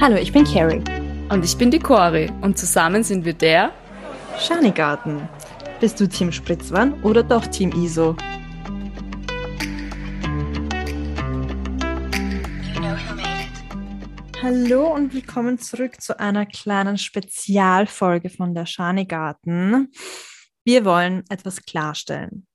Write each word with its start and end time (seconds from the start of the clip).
Hallo, 0.00 0.14
ich 0.14 0.32
bin 0.32 0.44
Carrie. 0.44 0.80
Und 1.28 1.44
ich 1.44 1.58
bin 1.58 1.72
die 1.72 1.80
Cori 1.80 2.30
und 2.40 2.56
zusammen 2.56 3.02
sind 3.02 3.24
wir 3.24 3.32
der 3.34 3.72
Schanigarten. 4.38 5.28
Bist 5.80 5.98
du 5.98 6.08
Team 6.08 6.30
Spritzwan 6.30 7.02
oder 7.02 7.24
doch 7.24 7.44
Team 7.48 7.72
ISO? 7.72 8.14
Hallo 14.40 14.94
und 14.94 15.12
willkommen 15.12 15.58
zurück 15.58 16.00
zu 16.00 16.18
einer 16.20 16.46
kleinen 16.46 16.96
Spezialfolge 16.96 18.30
von 18.30 18.54
der 18.54 18.66
Schanigarten. 18.66 19.90
Wir 20.64 20.84
wollen 20.84 21.24
etwas 21.28 21.64
klarstellen. 21.64 22.47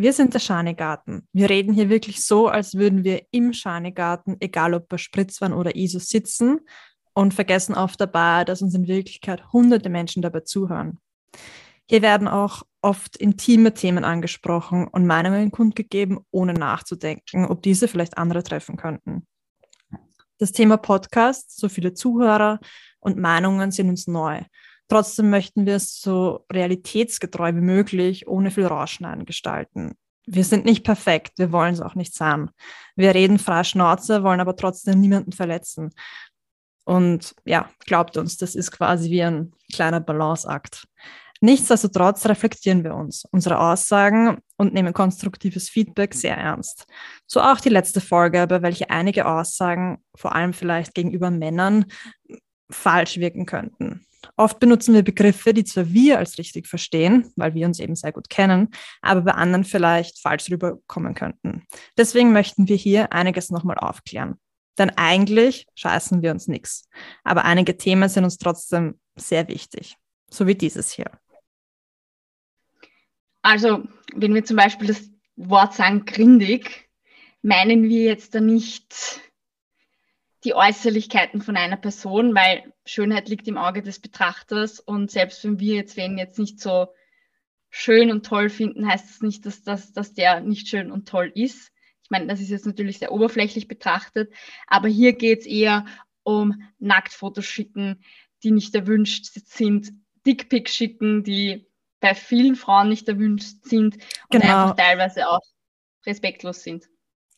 Wir 0.00 0.12
sind 0.12 0.32
der 0.32 0.38
Schanigarten. 0.38 1.26
Wir 1.32 1.50
reden 1.50 1.74
hier 1.74 1.88
wirklich 1.88 2.24
so, 2.24 2.46
als 2.46 2.74
würden 2.76 3.02
wir 3.02 3.26
im 3.32 3.52
Schanigarten, 3.52 4.36
egal 4.38 4.72
ob 4.74 4.88
bei 4.88 4.96
Spritzwan 4.96 5.52
oder 5.52 5.74
ISO, 5.74 5.98
sitzen 5.98 6.60
und 7.14 7.34
vergessen 7.34 7.74
oft 7.74 8.00
dabei, 8.00 8.44
dass 8.44 8.62
uns 8.62 8.76
in 8.76 8.86
Wirklichkeit 8.86 9.52
hunderte 9.52 9.88
Menschen 9.88 10.22
dabei 10.22 10.42
zuhören. 10.42 11.00
Hier 11.88 12.00
werden 12.00 12.28
auch 12.28 12.62
oft 12.80 13.16
intime 13.16 13.74
Themen 13.74 14.04
angesprochen 14.04 14.86
und 14.86 15.04
Meinungen 15.04 15.50
kundgegeben, 15.50 16.20
ohne 16.30 16.52
nachzudenken, 16.52 17.46
ob 17.46 17.64
diese 17.64 17.88
vielleicht 17.88 18.18
andere 18.18 18.44
treffen 18.44 18.76
könnten. 18.76 19.26
Das 20.38 20.52
Thema 20.52 20.76
Podcast, 20.76 21.58
so 21.58 21.68
viele 21.68 21.92
Zuhörer 21.92 22.60
und 23.00 23.18
Meinungen 23.18 23.72
sind 23.72 23.88
uns 23.88 24.06
neu. 24.06 24.42
Trotzdem 24.88 25.30
möchten 25.30 25.66
wir 25.66 25.76
es 25.76 26.00
so 26.00 26.46
realitätsgetreu 26.50 27.54
wie 27.54 27.60
möglich, 27.60 28.26
ohne 28.26 28.50
viel 28.50 28.66
Rausschneiden 28.66 29.26
gestalten. 29.26 29.94
Wir 30.26 30.44
sind 30.44 30.64
nicht 30.64 30.84
perfekt, 30.84 31.38
wir 31.38 31.52
wollen 31.52 31.74
es 31.74 31.80
auch 31.80 31.94
nicht 31.94 32.14
sein. 32.14 32.50
Wir 32.96 33.14
reden 33.14 33.38
frei 33.38 33.64
Schnauze, 33.64 34.22
wollen 34.22 34.40
aber 34.40 34.56
trotzdem 34.56 35.00
niemanden 35.00 35.32
verletzen. 35.32 35.90
Und 36.84 37.34
ja, 37.44 37.70
glaubt 37.86 38.16
uns, 38.16 38.38
das 38.38 38.54
ist 38.54 38.70
quasi 38.70 39.10
wie 39.10 39.22
ein 39.22 39.52
kleiner 39.72 40.00
Balanceakt. 40.00 40.86
Nichtsdestotrotz 41.40 42.26
reflektieren 42.26 42.82
wir 42.82 42.94
uns, 42.94 43.24
unsere 43.30 43.60
Aussagen 43.60 44.38
und 44.56 44.74
nehmen 44.74 44.92
konstruktives 44.92 45.68
Feedback 45.68 46.14
sehr 46.14 46.36
ernst. 46.36 46.86
So 47.26 47.40
auch 47.40 47.60
die 47.60 47.68
letzte 47.68 48.00
Folge, 48.00 48.46
bei 48.46 48.60
welcher 48.62 48.90
einige 48.90 49.26
Aussagen, 49.26 49.98
vor 50.16 50.34
allem 50.34 50.52
vielleicht 50.52 50.94
gegenüber 50.94 51.30
Männern, 51.30 51.84
falsch 52.70 53.18
wirken 53.18 53.46
könnten. 53.46 54.04
Oft 54.36 54.58
benutzen 54.58 54.94
wir 54.94 55.02
Begriffe, 55.02 55.54
die 55.54 55.64
zwar 55.64 55.88
wir 55.90 56.18
als 56.18 56.38
richtig 56.38 56.66
verstehen, 56.66 57.32
weil 57.36 57.54
wir 57.54 57.66
uns 57.66 57.78
eben 57.78 57.94
sehr 57.94 58.12
gut 58.12 58.28
kennen, 58.28 58.68
aber 59.00 59.22
bei 59.22 59.32
anderen 59.32 59.64
vielleicht 59.64 60.20
falsch 60.20 60.50
rüberkommen 60.50 61.14
könnten. 61.14 61.64
Deswegen 61.96 62.32
möchten 62.32 62.68
wir 62.68 62.76
hier 62.76 63.12
einiges 63.12 63.50
nochmal 63.50 63.78
aufklären. 63.78 64.38
Denn 64.78 64.90
eigentlich 64.90 65.66
scheißen 65.74 66.22
wir 66.22 66.30
uns 66.30 66.46
nichts. 66.46 66.88
Aber 67.24 67.44
einige 67.44 67.76
Themen 67.76 68.08
sind 68.08 68.24
uns 68.24 68.38
trotzdem 68.38 68.98
sehr 69.16 69.48
wichtig. 69.48 69.96
So 70.30 70.46
wie 70.46 70.54
dieses 70.54 70.92
hier. 70.92 71.10
Also, 73.42 73.84
wenn 74.14 74.34
wir 74.34 74.44
zum 74.44 74.56
Beispiel 74.56 74.88
das 74.88 75.10
Wort 75.36 75.74
sagen, 75.74 76.04
grindig, 76.04 76.88
meinen 77.42 77.84
wir 77.84 78.04
jetzt 78.04 78.34
da 78.34 78.40
nicht 78.40 79.20
die 80.44 80.54
Äußerlichkeiten 80.54 81.42
von 81.42 81.56
einer 81.56 81.76
Person, 81.76 82.34
weil 82.34 82.72
Schönheit 82.84 83.28
liegt 83.28 83.48
im 83.48 83.58
Auge 83.58 83.82
des 83.82 84.00
Betrachters 84.00 84.80
und 84.80 85.10
selbst 85.10 85.42
wenn 85.44 85.58
wir 85.58 85.74
jetzt 85.74 85.96
wen 85.96 86.18
jetzt 86.18 86.38
nicht 86.38 86.60
so 86.60 86.88
schön 87.70 88.10
und 88.10 88.24
toll 88.24 88.48
finden, 88.48 88.88
heißt 88.88 89.08
das 89.08 89.20
nicht, 89.20 89.44
dass, 89.44 89.62
das, 89.62 89.92
dass 89.92 90.14
der 90.14 90.40
nicht 90.40 90.68
schön 90.68 90.90
und 90.90 91.08
toll 91.08 91.30
ist. 91.34 91.72
Ich 92.02 92.10
meine, 92.10 92.26
das 92.26 92.40
ist 92.40 92.50
jetzt 92.50 92.66
natürlich 92.66 92.98
sehr 92.98 93.12
oberflächlich 93.12 93.68
betrachtet, 93.68 94.32
aber 94.66 94.88
hier 94.88 95.12
geht 95.12 95.40
es 95.40 95.46
eher 95.46 95.84
um 96.22 96.62
Nacktfotos 96.78 97.44
schicken, 97.44 98.02
die 98.42 98.50
nicht 98.50 98.74
erwünscht 98.74 99.26
sind, 99.26 99.92
Dickpics 100.26 100.74
schicken, 100.74 101.24
die 101.24 101.66
bei 102.00 102.14
vielen 102.14 102.54
Frauen 102.54 102.88
nicht 102.88 103.08
erwünscht 103.08 103.64
sind 103.64 103.96
und 103.96 104.40
genau. 104.40 104.64
einfach 104.64 104.76
teilweise 104.76 105.28
auch 105.28 105.42
respektlos 106.06 106.62
sind. 106.62 106.86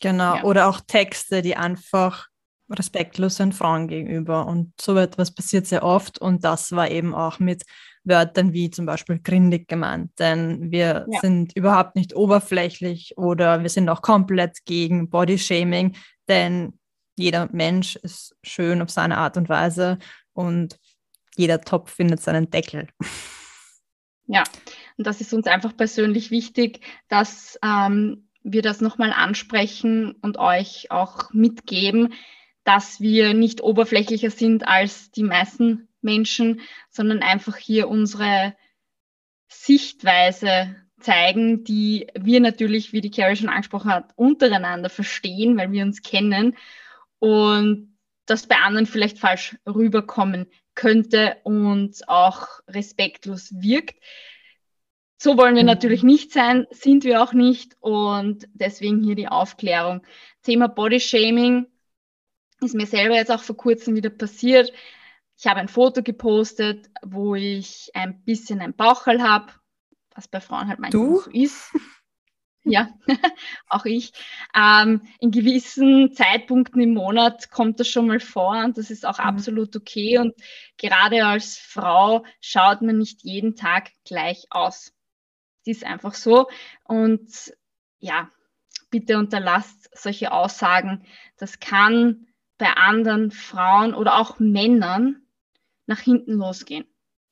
Genau, 0.01 0.37
ja. 0.37 0.45
oder 0.45 0.69
auch 0.69 0.81
Texte, 0.81 1.43
die 1.43 1.57
einfach 1.57 2.30
respektlos 2.71 3.37
sind 3.37 3.55
Frauen 3.55 3.89
gegenüber. 3.89 4.47
Und 4.47 4.73
so 4.81 4.97
etwas 4.97 5.35
passiert 5.35 5.67
sehr 5.67 5.83
oft. 5.83 6.21
Und 6.21 6.45
das 6.45 6.73
war 6.73 6.91
eben 6.91 7.15
auch 7.15 7.39
mit 7.39 7.65
Wörtern 8.05 8.53
wie 8.53 8.71
zum 8.71 8.87
Beispiel 8.87 9.19
grindig 9.19 9.69
gemeint, 9.69 10.11
denn 10.19 10.71
wir 10.71 11.07
ja. 11.11 11.21
sind 11.21 11.55
überhaupt 11.55 11.97
nicht 11.97 12.15
oberflächlich 12.17 13.19
oder 13.19 13.63
wir 13.63 13.69
sind 13.69 13.89
auch 13.89 14.03
komplett 14.03 14.65
gegen 14.65 15.11
Bodyshaming, 15.11 15.97
denn 16.29 16.79
jeder 17.17 17.49
Mensch 17.53 17.97
ist 17.97 18.35
schön 18.43 18.81
auf 18.81 18.91
seine 18.91 19.19
Art 19.19 19.37
und 19.37 19.49
Weise 19.49 19.99
und 20.33 20.79
jeder 21.37 21.61
Topf 21.61 21.93
findet 21.93 22.21
seinen 22.21 22.51
Deckel. 22.51 22.89
Ja, 24.33 24.45
und 24.97 25.09
das 25.09 25.21
ist 25.21 25.35
uns 25.35 25.49
einfach 25.49 25.77
persönlich 25.77 26.31
wichtig, 26.31 26.83
dass 27.09 27.59
ähm, 27.65 28.29
wir 28.45 28.63
das 28.63 28.81
nochmal 28.81 29.13
ansprechen 29.13 30.13
und 30.23 30.39
euch 30.39 30.93
auch 30.93 31.33
mitgeben, 31.33 32.15
dass 32.71 33.01
wir 33.01 33.35
nicht 33.35 33.63
oberflächlicher 33.63 34.31
sind 34.31 34.69
als 34.69 35.11
die 35.11 35.25
meisten 35.25 35.89
Menschen, 36.03 36.61
sondern 36.89 37.21
einfach 37.21 37.57
hier 37.57 37.89
unsere 37.89 38.55
Sichtweise 39.49 40.77
zeigen, 41.01 41.65
die 41.65 42.07
wir 42.15 42.39
natürlich, 42.39 42.93
wie 42.93 43.01
die 43.01 43.11
Carrie 43.11 43.35
schon 43.35 43.49
angesprochen 43.49 43.91
hat, 43.91 44.13
untereinander 44.15 44.89
verstehen, 44.89 45.57
weil 45.57 45.73
wir 45.73 45.83
uns 45.83 46.03
kennen 46.03 46.57
und 47.19 47.99
das 48.27 48.47
bei 48.47 48.55
anderen 48.55 48.87
vielleicht 48.87 49.19
falsch 49.19 49.57
rüberkommen 49.67 50.47
könnte 50.77 51.39
und 51.43 52.09
auch 52.09 52.47
respektlos 52.69 53.53
wirkt. 53.53 54.01
So 55.19 55.37
wollen 55.37 55.57
wir 55.57 55.65
mhm. 55.65 55.71
natürlich 55.71 56.05
nicht 56.05 56.33
sein, 56.33 56.69
sind 56.71 57.03
wir 57.03 57.21
auch 57.21 57.33
nicht 57.33 57.77
und 57.81 58.47
deswegen 58.55 59.03
hier 59.03 59.17
die 59.17 59.27
Aufklärung. 59.27 60.07
Thema 60.45 60.69
Body 60.69 61.01
Shaming 61.01 61.67
ist 62.61 62.75
mir 62.75 62.87
selber 62.87 63.15
jetzt 63.15 63.31
auch 63.31 63.43
vor 63.43 63.57
kurzem 63.57 63.97
wieder 63.97 64.11
passiert. 64.11 64.73
Ich 65.39 65.47
habe 65.47 65.61
ein 65.61 65.69
Foto 65.69 66.03
gepostet, 66.03 66.91
wo 67.03 67.35
ich 67.35 67.91
ein 67.95 68.23
bisschen 68.25 68.61
ein 68.61 68.75
Bauchhall 68.75 69.23
habe, 69.23 69.53
was 70.15 70.29
bei 70.29 70.41
Frauen 70.41 70.69
halt 70.69 70.79
manchmal 70.79 71.07
du? 71.07 71.21
so 71.21 71.31
ist. 71.31 71.73
ja, 72.65 72.91
auch 73.69 73.87
ich. 73.87 74.13
Ähm, 74.55 75.03
in 75.19 75.31
gewissen 75.31 76.13
Zeitpunkten 76.13 76.81
im 76.83 76.93
Monat 76.93 77.51
kommt 77.51 77.81
das 77.81 77.89
schon 77.89 78.07
mal 78.07 78.21
vor 78.21 78.63
und 78.65 78.77
das 78.77 78.91
ist 78.91 79.07
auch 79.07 79.19
mhm. 79.19 79.25
absolut 79.25 79.77
okay. 79.77 80.19
Und 80.19 80.35
gerade 80.77 81.25
als 81.25 81.57
Frau 81.57 82.25
schaut 82.41 82.83
man 82.83 82.99
nicht 82.99 83.23
jeden 83.23 83.57
Tag 83.57 83.91
gleich 84.05 84.47
aus. 84.51 84.93
Das 85.65 85.77
ist 85.77 85.85
einfach 85.85 86.15
so. 86.15 86.49
Und 86.85 87.55
ja, 87.99 88.31
bitte 88.91 89.19
unterlasst 89.19 89.89
solche 89.95 90.33
Aussagen. 90.33 91.07
Das 91.39 91.61
kann 91.61 92.27
bei 92.61 92.73
anderen 92.75 93.31
Frauen 93.33 93.95
oder 93.95 94.19
auch 94.19 94.39
Männern 94.39 95.23
nach 95.87 95.99
hinten 95.99 96.35
losgehen. 96.35 96.85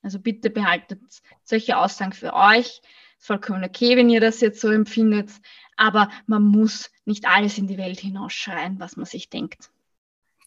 Also 0.02 0.18
bitte 0.18 0.50
behaltet 0.50 1.00
solche 1.44 1.76
Aussagen 1.76 2.12
für 2.12 2.32
euch. 2.32 2.80
Vollkommen 3.18 3.62
okay, 3.62 3.96
wenn 3.96 4.10
ihr 4.10 4.20
das 4.20 4.40
jetzt 4.40 4.60
so 4.60 4.68
empfindet, 4.68 5.30
aber 5.76 6.08
man 6.26 6.42
muss 6.42 6.90
nicht 7.04 7.26
alles 7.26 7.58
in 7.58 7.66
die 7.66 7.76
Welt 7.76 8.00
hinausschreien, 8.00 8.80
was 8.80 8.96
man 8.96 9.06
sich 9.06 9.28
denkt. 9.28 9.70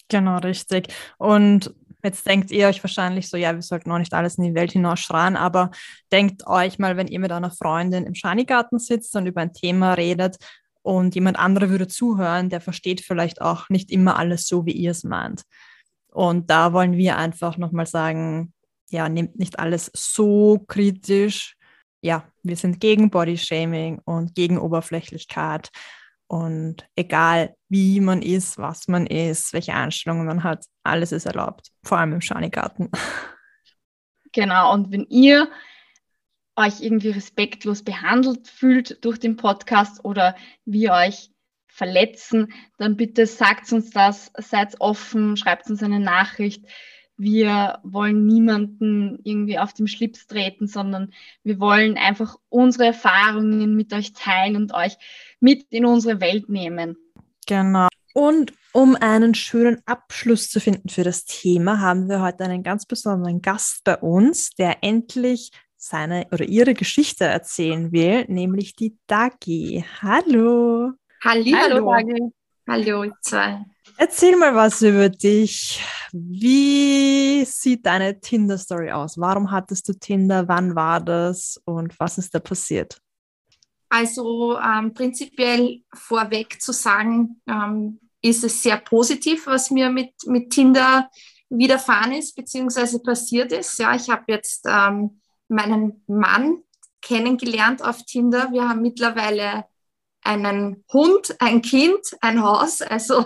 Genau, 0.09 0.37
richtig. 0.39 0.87
Und 1.17 1.73
jetzt 2.03 2.25
denkt 2.25 2.49
ihr 2.49 2.67
euch 2.67 2.83
wahrscheinlich 2.83 3.29
so, 3.29 3.37
ja, 3.37 3.53
wir 3.53 3.61
sollten 3.61 3.91
auch 3.91 3.99
nicht 3.99 4.13
alles 4.13 4.37
in 4.37 4.45
die 4.45 4.55
Welt 4.55 4.71
hinausschreien, 4.71 5.35
aber 5.35 5.69
denkt 6.11 6.47
euch 6.47 6.79
mal, 6.79 6.97
wenn 6.97 7.07
ihr 7.07 7.19
mit 7.19 7.31
einer 7.31 7.51
Freundin 7.51 8.05
im 8.05 8.15
Schanigarten 8.15 8.79
sitzt 8.79 9.15
und 9.15 9.27
über 9.27 9.41
ein 9.41 9.53
Thema 9.53 9.93
redet 9.93 10.37
und 10.81 11.15
jemand 11.15 11.37
anderer 11.37 11.69
würde 11.69 11.87
zuhören, 11.87 12.49
der 12.49 12.61
versteht 12.61 13.01
vielleicht 13.01 13.41
auch 13.41 13.69
nicht 13.69 13.91
immer 13.91 14.17
alles 14.17 14.47
so, 14.47 14.65
wie 14.65 14.71
ihr 14.71 14.91
es 14.91 15.03
meint. 15.03 15.43
Und 16.07 16.49
da 16.49 16.73
wollen 16.73 16.93
wir 16.93 17.17
einfach 17.17 17.57
nochmal 17.57 17.85
sagen, 17.85 18.53
ja, 18.89 19.07
nehmt 19.07 19.37
nicht 19.39 19.59
alles 19.59 19.91
so 19.93 20.59
kritisch. 20.67 21.55
Ja, 22.01 22.27
wir 22.43 22.57
sind 22.57 22.79
gegen 22.79 23.09
Bodyshaming 23.09 23.99
und 24.03 24.35
gegen 24.35 24.57
Oberflächlichkeit. 24.57 25.69
Und 26.27 26.87
egal 26.95 27.55
wie 27.69 27.99
man 27.99 28.21
ist, 28.21 28.57
was 28.57 28.87
man 28.87 29.05
ist, 29.05 29.53
welche 29.53 29.73
Einstellungen 29.73 30.25
man 30.25 30.43
hat, 30.43 30.65
alles 30.83 31.11
ist 31.11 31.25
erlaubt, 31.25 31.71
vor 31.83 31.97
allem 31.97 32.13
im 32.13 32.21
Schanigarten. 32.21 32.89
Genau, 34.33 34.73
und 34.73 34.93
wenn 34.93 35.05
ihr 35.09 35.49
euch 36.55 36.81
irgendwie 36.81 37.09
respektlos 37.09 37.83
behandelt 37.83 38.47
fühlt 38.47 39.03
durch 39.03 39.19
den 39.19 39.37
Podcast 39.37 40.03
oder 40.03 40.35
wir 40.65 40.91
euch 40.91 41.31
verletzen, 41.67 42.51
dann 42.77 42.97
bitte 42.97 43.25
sagt 43.25 43.71
uns 43.71 43.91
das, 43.91 44.31
seid 44.37 44.79
offen, 44.81 45.37
schreibt 45.37 45.69
uns 45.69 45.81
eine 45.81 45.99
Nachricht. 45.99 46.65
Wir 47.17 47.79
wollen 47.83 48.25
niemanden 48.25 49.19
irgendwie 49.23 49.59
auf 49.59 49.73
dem 49.73 49.87
Schlips 49.87 50.27
treten, 50.27 50.67
sondern 50.67 51.13
wir 51.43 51.59
wollen 51.59 51.97
einfach 51.97 52.35
unsere 52.49 52.85
Erfahrungen 52.85 53.75
mit 53.75 53.93
euch 53.93 54.13
teilen 54.13 54.55
und 54.55 54.73
euch 54.73 54.97
mit 55.39 55.65
in 55.69 55.85
unsere 55.85 56.19
Welt 56.19 56.49
nehmen. 56.49 56.97
Genau. 57.47 57.87
Und 58.13 58.53
um 58.73 58.95
einen 58.95 59.35
schönen 59.35 59.81
Abschluss 59.85 60.49
zu 60.49 60.59
finden 60.59 60.89
für 60.89 61.03
das 61.03 61.25
Thema, 61.25 61.79
haben 61.79 62.09
wir 62.09 62.21
heute 62.21 62.43
einen 62.43 62.63
ganz 62.63 62.85
besonderen 62.85 63.41
Gast 63.41 63.83
bei 63.83 63.97
uns, 63.97 64.51
der 64.51 64.83
endlich 64.83 65.51
seine 65.81 66.27
oder 66.31 66.45
ihre 66.45 66.75
Geschichte 66.75 67.25
erzählen 67.25 67.91
will, 67.91 68.25
nämlich 68.27 68.75
die 68.75 68.97
Dagi. 69.07 69.83
Hallo. 70.01 70.91
Halli, 71.23 71.51
hallo, 71.51 71.91
hallo. 71.91 72.33
Hallo, 72.67 73.03
ihr 73.03 73.13
zwei. 73.21 73.65
Erzähl 73.97 74.37
mal 74.37 74.53
was 74.53 74.81
über 74.83 75.09
dich. 75.09 75.83
Wie 76.11 77.43
sieht 77.45 77.85
deine 77.85 78.19
Tinder-Story 78.19 78.91
aus? 78.91 79.17
Warum 79.17 79.49
hattest 79.49 79.89
du 79.89 79.93
Tinder? 79.93 80.47
Wann 80.47 80.75
war 80.75 81.01
das? 81.01 81.59
Und 81.65 81.99
was 81.99 82.19
ist 82.19 82.35
da 82.35 82.39
passiert? 82.39 83.01
Also 83.89 84.59
ähm, 84.59 84.93
prinzipiell 84.93 85.81
vorweg 85.93 86.61
zu 86.61 86.73
sagen, 86.73 87.41
ähm, 87.47 87.99
ist 88.21 88.43
es 88.43 88.61
sehr 88.61 88.77
positiv, 88.77 89.47
was 89.47 89.71
mir 89.71 89.89
mit, 89.89 90.13
mit 90.27 90.51
Tinder 90.51 91.09
widerfahren 91.49 92.13
ist, 92.13 92.35
beziehungsweise 92.35 93.01
passiert 93.01 93.51
ist. 93.51 93.79
Ja, 93.79 93.95
ich 93.95 94.09
habe 94.09 94.23
jetzt 94.27 94.65
ähm, 94.69 95.21
meinen 95.51 96.03
Mann 96.07 96.63
kennengelernt 97.01 97.83
auf 97.83 98.03
Tinder. 98.05 98.51
Wir 98.51 98.69
haben 98.69 98.81
mittlerweile 98.81 99.65
einen 100.23 100.83
Hund, 100.91 101.35
ein 101.39 101.61
Kind, 101.61 101.99
ein 102.21 102.41
Haus, 102.41 102.81
also 102.81 103.25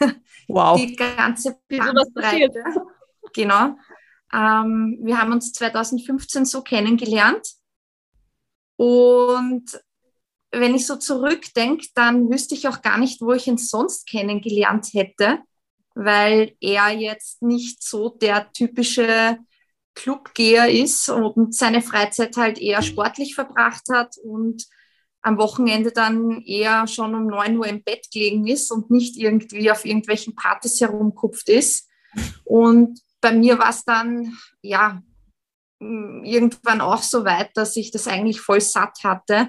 wow. 0.48 0.78
die 0.78 0.94
ganze 0.94 1.58
Bandbreite. 1.68 2.64
Genau. 3.32 3.76
Ähm, 4.32 4.98
wir 5.02 5.20
haben 5.20 5.32
uns 5.32 5.52
2015 5.52 6.44
so 6.44 6.62
kennengelernt 6.62 7.48
und 8.76 9.80
wenn 10.52 10.74
ich 10.74 10.86
so 10.86 10.96
zurückdenke, 10.96 11.88
dann 11.94 12.30
wüsste 12.30 12.54
ich 12.54 12.68
auch 12.68 12.82
gar 12.82 12.98
nicht, 12.98 13.20
wo 13.20 13.32
ich 13.32 13.46
ihn 13.46 13.58
sonst 13.58 14.08
kennengelernt 14.08 14.92
hätte, 14.92 15.40
weil 15.94 16.56
er 16.60 16.90
jetzt 16.90 17.42
nicht 17.42 17.82
so 17.82 18.10
der 18.10 18.52
typische 18.52 19.38
Clubgeher 19.96 20.70
ist 20.70 21.08
und 21.08 21.54
seine 21.54 21.82
Freizeit 21.82 22.36
halt 22.36 22.58
eher 22.58 22.82
sportlich 22.82 23.34
verbracht 23.34 23.84
hat 23.90 24.16
und 24.22 24.64
am 25.22 25.38
Wochenende 25.38 25.90
dann 25.90 26.40
eher 26.42 26.86
schon 26.86 27.14
um 27.16 27.26
9 27.26 27.58
Uhr 27.58 27.66
im 27.66 27.82
Bett 27.82 28.06
gelegen 28.12 28.46
ist 28.46 28.70
und 28.70 28.92
nicht 28.92 29.16
irgendwie 29.16 29.72
auf 29.72 29.84
irgendwelchen 29.84 30.36
Partys 30.36 30.80
herumkupft 30.80 31.48
ist. 31.48 31.88
Und 32.44 33.00
bei 33.20 33.32
mir 33.32 33.58
war 33.58 33.70
es 33.70 33.84
dann, 33.84 34.36
ja, 34.62 35.02
irgendwann 35.80 36.80
auch 36.80 37.02
so 37.02 37.24
weit, 37.24 37.50
dass 37.54 37.76
ich 37.76 37.90
das 37.90 38.06
eigentlich 38.06 38.40
voll 38.40 38.60
satt 38.60 39.02
hatte 39.02 39.48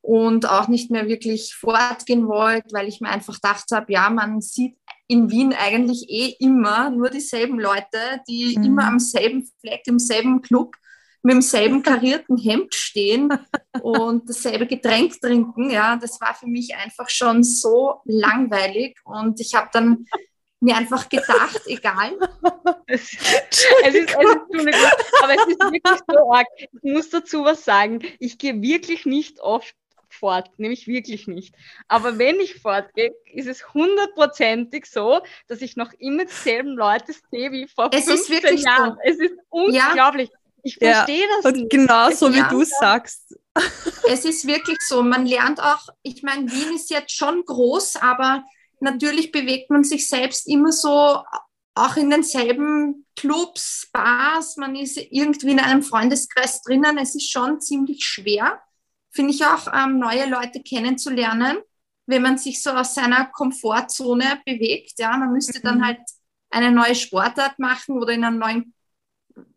und 0.00 0.48
auch 0.48 0.68
nicht 0.68 0.90
mehr 0.90 1.08
wirklich 1.08 1.54
fortgehen 1.54 2.26
wollte, 2.26 2.68
weil 2.72 2.88
ich 2.88 3.00
mir 3.00 3.10
einfach 3.10 3.34
gedacht 3.34 3.66
habe, 3.72 3.92
ja, 3.92 4.08
man 4.08 4.40
sieht 4.40 4.78
in 5.08 5.30
Wien 5.30 5.54
eigentlich 5.54 6.08
eh 6.08 6.36
immer 6.38 6.90
nur 6.90 7.10
dieselben 7.10 7.58
Leute, 7.58 8.20
die 8.28 8.56
mhm. 8.56 8.64
immer 8.64 8.86
am 8.86 9.00
selben 9.00 9.50
Fleck, 9.60 9.82
im 9.86 9.98
selben 9.98 10.42
Club 10.42 10.76
mit 11.22 11.34
demselben 11.34 11.82
karierten 11.82 12.36
Hemd 12.36 12.74
stehen 12.74 13.28
und 13.82 14.28
dasselbe 14.28 14.66
Getränk 14.66 15.20
trinken. 15.20 15.70
Ja, 15.70 15.96
das 15.96 16.20
war 16.20 16.34
für 16.34 16.46
mich 16.46 16.76
einfach 16.76 17.08
schon 17.08 17.42
so 17.42 18.00
langweilig 18.04 18.98
und 19.04 19.40
ich 19.40 19.54
habe 19.54 19.68
dann 19.72 20.06
mir 20.60 20.76
einfach 20.76 21.08
gedacht, 21.08 21.60
egal. 21.66 22.18
Es, 22.86 23.12
es, 23.12 23.18
ist, 23.60 23.68
es 23.84 23.94
ist, 23.94 24.16
aber 24.16 25.34
es 25.34 25.46
ist 25.46 25.60
wirklich 25.60 26.00
so 26.08 26.32
arg. 26.32 26.46
Ich 26.58 26.92
muss 26.92 27.10
dazu 27.10 27.44
was 27.44 27.64
sagen. 27.64 28.00
Ich 28.18 28.38
gehe 28.38 28.60
wirklich 28.60 29.06
nicht 29.06 29.40
oft 29.40 29.74
fort, 30.12 30.50
nämlich 30.58 30.86
wirklich 30.86 31.26
nicht. 31.26 31.54
Aber 31.86 32.18
wenn 32.18 32.40
ich 32.40 32.60
fortgehe, 32.60 33.14
ist 33.32 33.46
es 33.46 33.72
hundertprozentig 33.74 34.86
so, 34.86 35.20
dass 35.46 35.62
ich 35.62 35.76
noch 35.76 35.92
immer 35.98 36.24
dieselben 36.24 36.76
Leute 36.76 37.12
sehe 37.30 37.52
wie 37.52 37.68
vor 37.68 37.90
es 37.92 38.04
15 38.04 38.58
Jahren. 38.58 38.94
So. 38.94 39.00
Es 39.04 39.18
ist 39.18 39.34
unglaublich. 39.48 40.30
Ja. 40.30 40.38
Ich 40.62 40.76
verstehe 40.76 41.20
ja, 41.20 41.26
das 41.42 41.52
nicht. 41.52 41.70
Genau 41.70 42.10
so 42.10 42.32
wie 42.32 42.42
du 42.48 42.64
sagst. 42.64 43.36
Es 44.08 44.24
ist 44.24 44.46
wirklich 44.46 44.78
so. 44.86 45.02
Man 45.02 45.26
lernt 45.26 45.60
auch, 45.60 45.88
ich 46.02 46.22
meine, 46.22 46.50
Wien 46.50 46.76
ist 46.76 46.90
jetzt 46.90 47.10
schon 47.10 47.44
groß, 47.44 47.96
aber 47.96 48.44
natürlich 48.78 49.32
bewegt 49.32 49.68
man 49.70 49.82
sich 49.82 50.08
selbst 50.08 50.46
immer 50.46 50.70
so 50.70 51.22
auch 51.74 51.96
in 51.96 52.08
denselben 52.08 53.06
Clubs, 53.16 53.88
Bars, 53.92 54.56
man 54.56 54.76
ist 54.76 54.96
irgendwie 54.96 55.50
in 55.50 55.60
einem 55.60 55.82
Freundeskreis 55.82 56.62
drinnen. 56.62 56.98
Es 56.98 57.14
ist 57.14 57.30
schon 57.30 57.60
ziemlich 57.60 58.04
schwer 58.04 58.60
finde 59.10 59.32
ich 59.32 59.44
auch, 59.44 59.72
ähm, 59.72 59.98
neue 59.98 60.28
Leute 60.28 60.62
kennenzulernen, 60.62 61.58
wenn 62.06 62.22
man 62.22 62.38
sich 62.38 62.62
so 62.62 62.70
aus 62.70 62.94
seiner 62.94 63.26
Komfortzone 63.26 64.40
bewegt. 64.44 64.94
Ja, 64.98 65.16
man 65.16 65.32
müsste 65.32 65.60
dann 65.60 65.78
mhm. 65.78 65.86
halt 65.86 66.00
eine 66.50 66.72
neue 66.72 66.94
Sportart 66.94 67.58
machen 67.58 67.98
oder 67.98 68.12
in 68.12 68.24
einem 68.24 68.38
neuen 68.38 68.74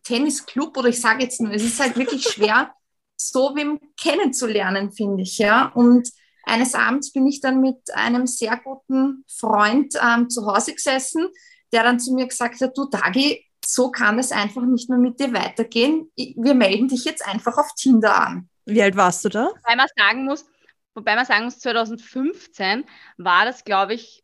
Tennisclub 0.03 0.77
oder 0.77 0.89
ich 0.89 0.99
sage 0.99 1.23
jetzt 1.23 1.41
nur, 1.41 1.51
es 1.53 1.63
ist 1.63 1.79
halt 1.79 1.95
wirklich 1.97 2.23
schwer, 2.23 2.73
so 3.15 3.55
wem 3.55 3.79
kennenzulernen, 3.97 4.91
finde 4.91 5.23
ich. 5.23 5.37
Ja, 5.37 5.67
und 5.67 6.09
eines 6.43 6.73
Abends 6.73 7.11
bin 7.11 7.27
ich 7.27 7.39
dann 7.39 7.61
mit 7.61 7.77
einem 7.93 8.27
sehr 8.27 8.57
guten 8.57 9.23
Freund 9.27 9.95
ähm, 10.01 10.29
zu 10.29 10.45
Hause 10.45 10.73
gesessen, 10.73 11.27
der 11.71 11.83
dann 11.83 11.99
zu 11.99 12.13
mir 12.13 12.27
gesagt 12.27 12.59
hat, 12.59 12.77
du 12.77 12.89
Dagi, 12.89 13.45
so 13.63 13.91
kann 13.91 14.19
es 14.19 14.31
einfach 14.31 14.63
nicht 14.63 14.89
mehr 14.89 14.97
mit 14.97 15.19
dir 15.19 15.33
weitergehen. 15.33 16.11
Wir 16.15 16.55
melden 16.55 16.87
dich 16.87 17.05
jetzt 17.05 17.25
einfach 17.25 17.57
auf 17.57 17.73
Tinder 17.75 18.19
an. 18.19 18.49
Wie 18.73 18.81
alt 18.81 18.95
warst 18.95 19.25
du 19.25 19.29
da? 19.29 19.47
Wobei 19.47 19.75
man 19.75 19.87
sagen 19.95 20.25
muss, 20.25 20.45
wobei 20.93 21.15
man 21.15 21.25
sagen 21.25 21.45
muss, 21.45 21.59
2015 21.59 22.85
war 23.17 23.45
das, 23.45 23.63
glaube 23.63 23.93
ich, 23.93 24.23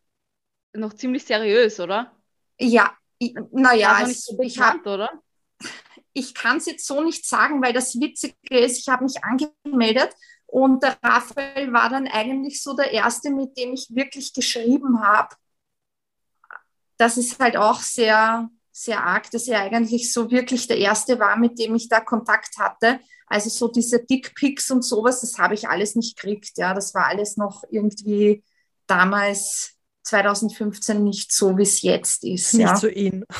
noch 0.73 0.93
ziemlich 0.93 1.25
seriös, 1.25 1.79
oder? 1.79 2.11
Ja, 2.59 2.95
naja, 3.51 4.05
so 4.05 4.39
ich 4.41 4.59
habe, 4.59 4.89
oder? 4.89 5.11
Ich 6.13 6.33
kann 6.33 6.57
es 6.57 6.65
jetzt 6.65 6.85
so 6.85 7.03
nicht 7.03 7.27
sagen, 7.27 7.61
weil 7.61 7.73
das 7.73 7.99
Witzige 7.99 8.35
ist, 8.49 8.79
ich 8.79 8.87
habe 8.87 9.03
mich 9.03 9.23
angemeldet 9.23 10.15
und 10.45 10.81
der 10.81 10.97
Raphael 11.03 11.71
war 11.73 11.89
dann 11.89 12.07
eigentlich 12.07 12.63
so 12.63 12.75
der 12.75 12.91
Erste, 12.91 13.29
mit 13.31 13.57
dem 13.57 13.73
ich 13.73 13.87
wirklich 13.89 14.33
geschrieben 14.33 15.01
habe. 15.01 15.35
Das 16.97 17.17
ist 17.17 17.39
halt 17.39 17.57
auch 17.57 17.79
sehr, 17.81 18.49
sehr 18.71 19.03
arg, 19.03 19.29
dass 19.31 19.47
er 19.47 19.61
eigentlich 19.61 20.11
so 20.11 20.31
wirklich 20.31 20.67
der 20.67 20.77
Erste 20.77 21.19
war, 21.19 21.37
mit 21.37 21.59
dem 21.59 21.75
ich 21.75 21.89
da 21.89 21.99
Kontakt 21.99 22.57
hatte. 22.57 22.99
Also 23.27 23.49
so 23.49 23.67
diese 23.67 24.03
Dickpics 24.03 24.71
und 24.71 24.83
sowas, 24.83 25.21
das 25.21 25.37
habe 25.37 25.53
ich 25.53 25.67
alles 25.67 25.95
nicht 25.95 26.15
gekriegt. 26.15 26.57
Ja, 26.57 26.73
das 26.73 26.93
war 26.93 27.07
alles 27.07 27.37
noch 27.37 27.63
irgendwie 27.69 28.43
damals 28.87 29.75
2015 30.03 31.03
nicht 31.03 31.31
so, 31.31 31.57
wie 31.57 31.63
es 31.63 31.81
jetzt 31.81 32.23
ist. 32.23 32.53
Nicht 32.53 32.63
ja. 32.63 32.75
so 32.75 32.87
in. 32.87 33.25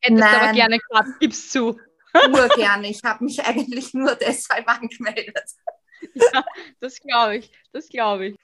Hättest 0.00 0.20
Nein. 0.20 0.22
aber 0.22 0.52
gerne 0.52 0.78
gehabt, 0.78 1.20
gib's 1.20 1.50
zu. 1.50 1.78
Nur 2.30 2.48
gerne. 2.56 2.88
Ich 2.88 3.02
habe 3.04 3.24
mich 3.24 3.42
eigentlich 3.44 3.94
nur 3.94 4.14
deshalb 4.14 4.68
angemeldet. 4.68 5.50
Ja, 6.14 6.44
das 6.80 6.98
glaube 7.00 7.38
ich. 7.38 7.52
Das 7.72 7.88
glaube 7.88 8.26
ich. 8.28 8.36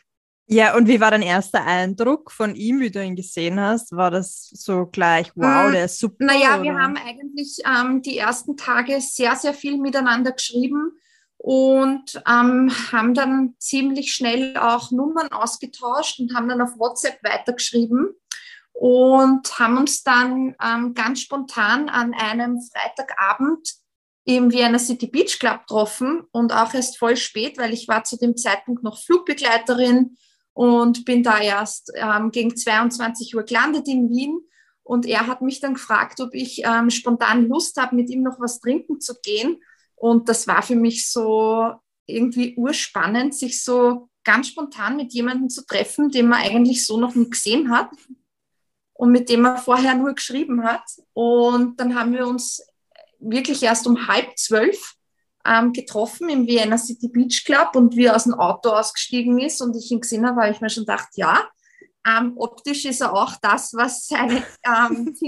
Ja, 0.51 0.75
und 0.75 0.89
wie 0.89 0.99
war 0.99 1.11
dein 1.11 1.21
erster 1.21 1.65
Eindruck 1.67 2.33
von 2.33 2.57
ihm, 2.57 2.81
wie 2.81 2.91
du 2.91 3.05
ihn 3.05 3.17
gesehen 3.17 3.61
hast? 3.61 3.93
War 3.93 4.11
das 4.11 4.49
so 4.55 4.87
gleich, 4.87 5.31
wow, 5.35 5.67
hm, 5.67 5.73
der 5.73 5.85
ist 5.85 5.99
super? 5.99 6.25
Naja, 6.25 6.55
oder? 6.55 6.63
wir 6.63 6.75
haben 6.75 6.97
eigentlich 6.97 7.59
ähm, 7.67 8.01
die 8.01 8.17
ersten 8.17 8.57
Tage 8.57 8.99
sehr, 9.03 9.37
sehr 9.37 9.53
viel 9.53 9.77
miteinander 9.77 10.33
geschrieben 10.33 10.93
und 11.37 12.23
ähm, 12.27 12.73
haben 12.91 13.13
dann 13.13 13.57
ziemlich 13.59 14.15
schnell 14.15 14.57
auch 14.57 14.91
Nummern 14.91 15.31
ausgetauscht 15.33 16.19
und 16.19 16.35
haben 16.35 16.49
dann 16.49 16.63
auf 16.63 16.79
WhatsApp 16.79 17.23
weitergeschrieben 17.23 18.09
und 18.73 19.59
haben 19.59 19.77
uns 19.77 20.03
dann 20.03 20.55
ähm, 20.65 20.95
ganz 20.95 21.21
spontan 21.21 21.91
an 21.91 22.15
einem 22.15 22.59
Freitagabend 22.73 23.75
im 24.25 24.51
Vienna 24.51 24.79
City 24.79 25.09
Beach 25.09 25.39
Club 25.39 25.67
getroffen 25.67 26.23
und 26.33 26.55
auch 26.55 26.73
erst 26.73 26.99
voll 26.99 27.19
spät, 27.19 27.59
weil 27.59 27.75
ich 27.75 27.87
war 27.87 28.05
zu 28.05 28.17
dem 28.17 28.35
Zeitpunkt 28.35 28.83
noch 28.83 28.99
Flugbegleiterin 28.99 30.17
und 30.59 31.05
bin 31.05 31.23
da 31.23 31.39
erst 31.39 31.93
ähm, 31.95 32.33
gegen 32.33 32.57
22 32.57 33.37
Uhr 33.37 33.45
gelandet 33.45 33.87
in 33.87 34.11
Wien. 34.11 34.41
Und 34.83 35.07
er 35.07 35.29
hat 35.29 35.41
mich 35.41 35.61
dann 35.61 35.75
gefragt, 35.75 36.21
ob 36.21 36.35
ich 36.35 36.63
ähm, 36.65 36.91
spontan 36.91 37.47
Lust 37.47 37.77
habe, 37.77 37.95
mit 37.95 38.11
ihm 38.11 38.25
noch 38.25 38.41
was 38.41 38.59
trinken 38.59 39.01
zu 39.01 39.15
gehen. 39.23 39.63
Und 39.95 40.29
das 40.29 40.49
war 40.49 40.63
für 40.63 40.75
mich 40.75 41.09
so 41.09 41.75
irgendwie 42.07 42.57
urspannend, 42.57 43.37
sich 43.37 43.63
so 43.63 44.09
ganz 44.25 44.49
spontan 44.49 44.97
mit 44.97 45.13
jemandem 45.13 45.49
zu 45.49 45.65
treffen, 45.65 46.11
den 46.11 46.27
man 46.27 46.41
eigentlich 46.41 46.85
so 46.85 46.99
noch 46.99 47.15
nie 47.15 47.31
gesehen 47.31 47.71
hat 47.71 47.91
und 48.95 49.13
mit 49.13 49.29
dem 49.29 49.43
man 49.43 49.59
vorher 49.59 49.95
nur 49.95 50.13
geschrieben 50.13 50.65
hat. 50.65 50.83
Und 51.13 51.79
dann 51.79 51.95
haben 51.95 52.15
wir 52.15 52.27
uns 52.27 52.67
wirklich 53.21 53.63
erst 53.63 53.87
um 53.87 54.09
halb 54.09 54.37
zwölf 54.37 54.98
ähm, 55.49 55.73
getroffen 55.73 56.29
im 56.29 56.47
Vienna 56.47 56.77
City 56.77 57.09
Beach 57.09 57.45
Club 57.45 57.75
und 57.75 57.97
wie 57.97 58.05
er 58.07 58.17
aus 58.17 58.25
dem 58.25 58.35
Auto 58.35 58.71
ausgestiegen 58.71 59.39
ist 59.39 59.61
und 59.63 59.77
ich 59.77 59.91
ihn 59.91 60.01
gesehen 60.01 60.27
habe, 60.27 60.43
habe 60.43 60.53
ich 60.53 60.61
mir 60.61 60.71
schon 60.71 60.85
gedacht, 60.85 61.09
ja, 61.15 61.49
ähm, 62.07 62.35
optisch 62.37 62.85
ist 62.85 63.01
er 63.01 63.13
auch 63.13 63.35
das, 63.43 63.73
was 63.75 64.07
seine 64.07 64.43
ähm, 64.65 65.15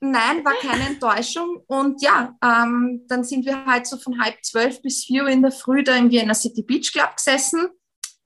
Nein, 0.00 0.44
war 0.44 0.54
keine 0.54 0.86
Enttäuschung. 0.86 1.62
Und 1.66 2.02
ja, 2.02 2.36
ähm, 2.42 3.04
dann 3.08 3.24
sind 3.24 3.46
wir 3.46 3.64
halt 3.64 3.86
so 3.86 3.96
von 3.96 4.20
halb 4.20 4.36
zwölf 4.44 4.82
bis 4.82 5.04
vier 5.04 5.22
Uhr 5.22 5.30
in 5.30 5.42
der 5.42 5.50
Früh 5.50 5.82
da 5.82 5.96
im 5.96 6.10
Vienna 6.10 6.34
City 6.34 6.62
Beach 6.62 6.92
Club 6.92 7.16
gesessen. 7.16 7.68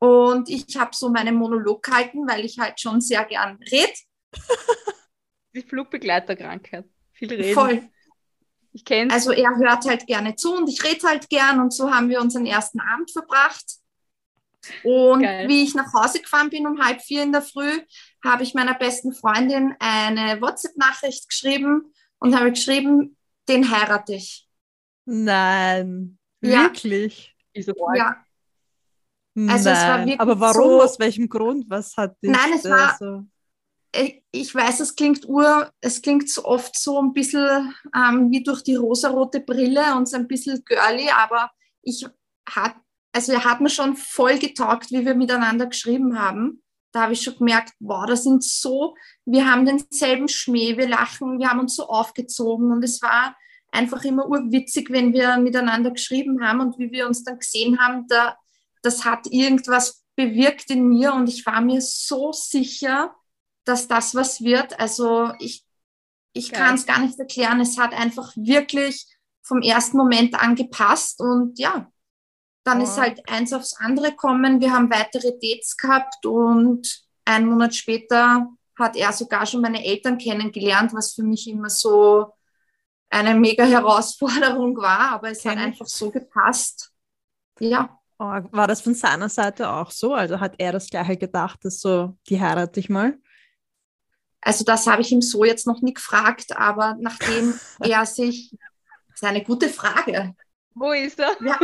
Und 0.00 0.48
ich 0.48 0.76
habe 0.76 0.90
so 0.92 1.10
meinen 1.10 1.37
Monolog 1.37 1.82
gehalten, 1.82 2.26
weil 2.28 2.44
ich 2.44 2.58
halt 2.58 2.80
schon 2.80 3.00
sehr 3.00 3.25
gern 3.25 3.58
rede. 3.70 3.92
Die 5.62 5.69
Flugbegleiterkrankheit. 5.69 6.85
Viel 7.12 7.33
reden. 7.33 7.55
Voll. 7.55 7.83
Ich 8.73 8.85
kenne 8.85 9.12
Also 9.12 9.33
er 9.33 9.57
hört 9.57 9.85
halt 9.87 10.07
gerne 10.07 10.37
zu 10.37 10.55
und 10.55 10.69
ich 10.69 10.83
rede 10.85 11.07
halt 11.09 11.29
gern. 11.29 11.59
Und 11.61 11.73
so 11.73 11.91
haben 11.91 12.09
wir 12.09 12.21
unseren 12.21 12.47
ersten 12.47 12.81
Abend 12.81 13.11
verbracht. 13.11 13.65
Und 14.85 15.23
Geil. 15.23 15.49
wie 15.49 15.62
ich 15.65 15.75
nach 15.75 15.93
Hause 15.95 16.21
gefahren 16.21 16.50
bin 16.50 16.67
um 16.67 16.81
halb 16.85 17.00
vier 17.00 17.23
in 17.23 17.33
der 17.33 17.43
Früh, 17.43 17.81
habe 18.25 18.43
ich 18.43 18.55
meiner 18.55 18.75
besten 18.75 19.12
Freundin 19.15 19.75
eine 19.81 20.41
WhatsApp-Nachricht 20.41 21.29
geschrieben 21.29 21.93
und 22.19 22.37
habe 22.37 22.50
geschrieben, 22.50 23.17
den 23.49 23.71
heirate 23.71 24.15
ich. 24.15 24.49
Nein. 25.07 26.19
Ja. 26.41 26.65
Wirklich? 26.65 27.35
Ja, 27.55 28.25
Also 29.37 29.71
es 29.71 29.79
war 29.79 29.99
Nein. 29.99 30.07
wirklich 30.07 30.21
Aber 30.21 30.38
warum? 30.38 30.71
so- 30.71 30.83
Aus 30.83 30.99
welchem 30.99 31.29
Grund? 31.29 31.69
Was 31.71 31.97
hat 31.97 32.17
dich 32.23 32.31
Nein, 32.31 32.53
es 32.55 32.65
war- 32.65 32.97
so? 32.99 33.25
Ich 33.95 34.23
ich 34.30 34.54
weiß, 34.54 34.80
es 34.80 34.95
klingt 34.95 35.28
ur, 35.28 35.73
es 35.80 36.02
klingt 36.02 36.28
so 36.30 36.45
oft 36.45 36.78
so 36.78 37.00
ein 37.00 37.12
bisschen 37.12 37.75
ähm, 37.95 38.30
wie 38.30 38.42
durch 38.42 38.62
die 38.62 38.76
rosarote 38.76 39.40
Brille 39.40 39.97
und 39.97 40.09
so 40.09 40.16
ein 40.16 40.28
bisschen 40.28 40.62
girly, 40.64 41.09
aber 41.11 41.50
ich 41.83 42.07
hat, 42.49 42.76
also 43.12 43.42
hat 43.42 43.61
mir 43.61 43.71
schon 43.71 43.97
voll 43.97 44.38
getaugt, 44.38 44.90
wie 44.90 45.04
wir 45.04 45.14
miteinander 45.14 45.66
geschrieben 45.66 46.18
haben. 46.18 46.62
Da 46.92 47.02
habe 47.02 47.12
ich 47.12 47.23
schon 47.23 47.37
gemerkt, 47.37 47.73
wow, 47.80 48.07
das 48.07 48.25
sind 48.25 48.42
so, 48.45 48.95
wir 49.25 49.50
haben 49.50 49.66
denselben 49.66 50.28
Schmäh, 50.28 50.76
wir 50.76 50.88
lachen, 50.88 51.38
wir 51.38 51.50
haben 51.50 51.61
uns 51.61 51.76
so 51.76 51.88
aufgezogen 51.88 52.71
und 52.73 52.83
es 52.83 53.02
war 53.02 53.37
einfach 53.73 54.04
immer 54.04 54.26
urwitzig, 54.28 54.90
wenn 54.90 55.12
wir 55.12 55.37
miteinander 55.38 55.90
geschrieben 55.90 56.42
haben 56.42 56.61
und 56.61 56.78
wie 56.78 56.90
wir 56.90 57.07
uns 57.07 57.25
dann 57.25 57.38
gesehen 57.38 57.78
haben, 57.78 58.07
da, 58.09 58.37
das 58.83 59.04
hat 59.04 59.26
irgendwas 59.26 60.04
bewirkt 60.16 60.71
in 60.71 60.88
mir 60.88 61.12
und 61.12 61.28
ich 61.28 61.45
war 61.45 61.61
mir 61.61 61.80
so 61.80 62.33
sicher, 62.33 63.14
dass 63.68 63.88
das 63.88 64.14
was 64.14 64.42
wird. 64.42 64.78
Also 64.80 65.32
ich, 65.38 65.64
ich 66.32 66.52
kann 66.52 66.75
es 66.76 66.87
gar 66.87 67.00
nicht 67.00 67.18
erklären. 67.18 67.60
Es 67.60 67.78
hat 67.78 67.94
einfach 67.94 68.32
wirklich 68.37 69.06
vom 69.42 69.62
ersten 69.62 69.96
Moment 69.96 70.34
an 70.40 70.56
gepasst 70.56 71.20
und 71.20 71.58
ja, 71.58 71.90
dann 72.64 72.80
Oh. 72.80 72.84
ist 72.84 72.98
halt 72.98 73.28
eins 73.30 73.52
aufs 73.52 73.75
andere 73.78 74.14
kommen. 74.14 74.60
Wir 74.60 74.72
haben 74.72 74.90
weitere 74.90 75.32
Dates 75.32 75.76
gehabt 75.76 76.26
und 76.26 77.04
einen 77.25 77.46
Monat 77.48 77.75
später 77.75 78.48
hat 78.78 78.96
er 78.96 79.12
sogar 79.12 79.46
schon 79.46 79.62
meine 79.62 79.84
Eltern 79.84 80.18
kennengelernt, 80.18 80.92
was 80.94 81.14
für 81.14 81.22
mich 81.22 81.48
immer 81.48 81.70
so 81.70 82.34
eine 83.10 83.34
mega 83.34 83.64
Herausforderung 83.64 84.76
war, 84.76 85.12
aber 85.12 85.30
es 85.30 85.42
Kenn 85.42 85.58
hat 85.58 85.58
einfach 85.58 85.87
so 85.87 86.10
gepasst. 86.10 86.92
Ja, 87.60 87.98
Oh, 88.20 88.25
war 88.25 88.66
das 88.66 88.80
von 88.80 88.94
seiner 88.94 89.28
Seite 89.28 89.70
auch 89.70 89.90
so? 89.92 90.12
Also 90.14 90.40
hat 90.40 90.54
er 90.58 90.72
das 90.72 90.90
gleiche 90.90 91.16
gedacht, 91.16 91.64
dass 91.64 91.80
so, 91.80 92.16
die 92.28 92.40
heirate 92.40 92.80
ich 92.80 92.88
mal? 92.88 93.16
Also 94.40 94.64
das 94.64 94.87
habe 94.87 95.02
ich 95.02 95.12
ihm 95.12 95.23
so 95.23 95.45
jetzt 95.45 95.66
noch 95.66 95.80
nie 95.83 95.95
gefragt, 95.95 96.57
aber 96.57 96.97
nachdem 97.00 97.59
er 97.80 98.07
sich, 98.07 98.57
das 99.09 99.23
ist 99.23 99.25
eine 99.25 99.42
gute 99.42 99.68
Frage. 99.68 100.35
Wo 100.75 100.92
ist 100.92 101.18
er? 101.18 101.37
Wir, 101.40 101.59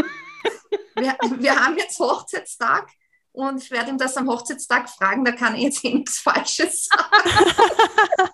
wir, 0.96 1.16
wir 1.38 1.64
haben 1.64 1.78
jetzt 1.78 1.98
Hochzeitstag 1.98 2.88
und 3.32 3.62
ich 3.62 3.70
werde 3.70 3.90
ihm 3.90 3.98
das 3.98 4.16
am 4.16 4.28
Hochzeitstag 4.28 4.88
fragen, 4.88 5.24
da 5.24 5.32
kann 5.32 5.54
er 5.54 5.60
jetzt 5.60 5.84
eh 5.84 5.94
nichts 5.94 6.18
Falsches 6.18 6.86
sagen. 6.86 7.50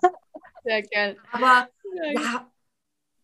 Sehr 0.64 0.82
geil. 0.82 1.16
Aber 1.32 1.68
ja, 2.14 2.50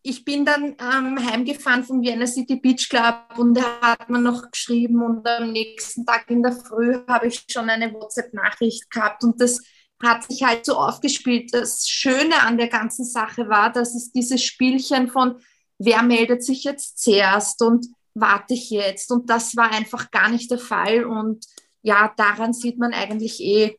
ich 0.03 0.23
bin 0.23 0.45
dann 0.45 0.75
ähm, 0.79 1.19
heimgefahren 1.19 1.83
vom 1.83 2.01
Vienna 2.01 2.25
City 2.25 2.55
Beach 2.55 2.89
Club 2.89 3.37
und 3.37 3.57
er 3.57 3.81
hat 3.81 4.09
mir 4.09 4.19
noch 4.19 4.49
geschrieben 4.49 5.03
und 5.03 5.27
am 5.27 5.51
nächsten 5.51 6.05
Tag 6.05 6.29
in 6.29 6.43
der 6.43 6.53
Früh 6.53 7.05
habe 7.07 7.27
ich 7.27 7.43
schon 7.49 7.69
eine 7.69 7.93
WhatsApp-Nachricht 7.93 8.89
gehabt 8.89 9.23
und 9.23 9.41
das 9.41 9.61
hat 10.03 10.23
sich 10.23 10.43
halt 10.43 10.65
so 10.65 10.77
aufgespielt. 10.77 11.53
Das 11.53 11.87
Schöne 11.87 12.41
an 12.41 12.57
der 12.57 12.67
ganzen 12.67 13.05
Sache 13.05 13.49
war, 13.49 13.71
dass 13.71 13.95
es 13.95 14.11
dieses 14.11 14.43
Spielchen 14.43 15.07
von 15.07 15.39
wer 15.79 16.01
meldet 16.03 16.43
sich 16.43 16.63
jetzt 16.63 17.03
zuerst 17.03 17.61
und 17.61 17.87
warte 18.13 18.55
ich 18.55 18.69
jetzt 18.71 19.11
und 19.11 19.29
das 19.29 19.55
war 19.55 19.71
einfach 19.71 20.09
gar 20.09 20.29
nicht 20.29 20.49
der 20.49 20.57
Fall 20.57 21.05
und 21.05 21.45
ja, 21.83 22.11
daran 22.17 22.51
sieht 22.53 22.79
man 22.79 22.93
eigentlich 22.93 23.39
eh, 23.41 23.77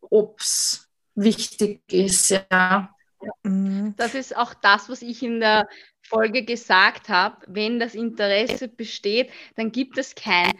ob 0.00 0.40
es 0.40 0.88
wichtig 1.14 1.82
ist, 1.92 2.30
ja. 2.30 2.90
Mhm. 3.42 3.94
Das 3.96 4.14
ist 4.14 4.36
auch 4.36 4.54
das, 4.54 4.88
was 4.88 5.02
ich 5.02 5.22
in 5.22 5.40
der 5.40 5.68
Folge 6.02 6.44
gesagt 6.44 7.08
habe. 7.08 7.36
Wenn 7.46 7.78
das 7.78 7.94
Interesse 7.94 8.68
besteht, 8.68 9.30
dann 9.56 9.70
gibt 9.70 9.98
es 9.98 10.14
kein 10.14 10.52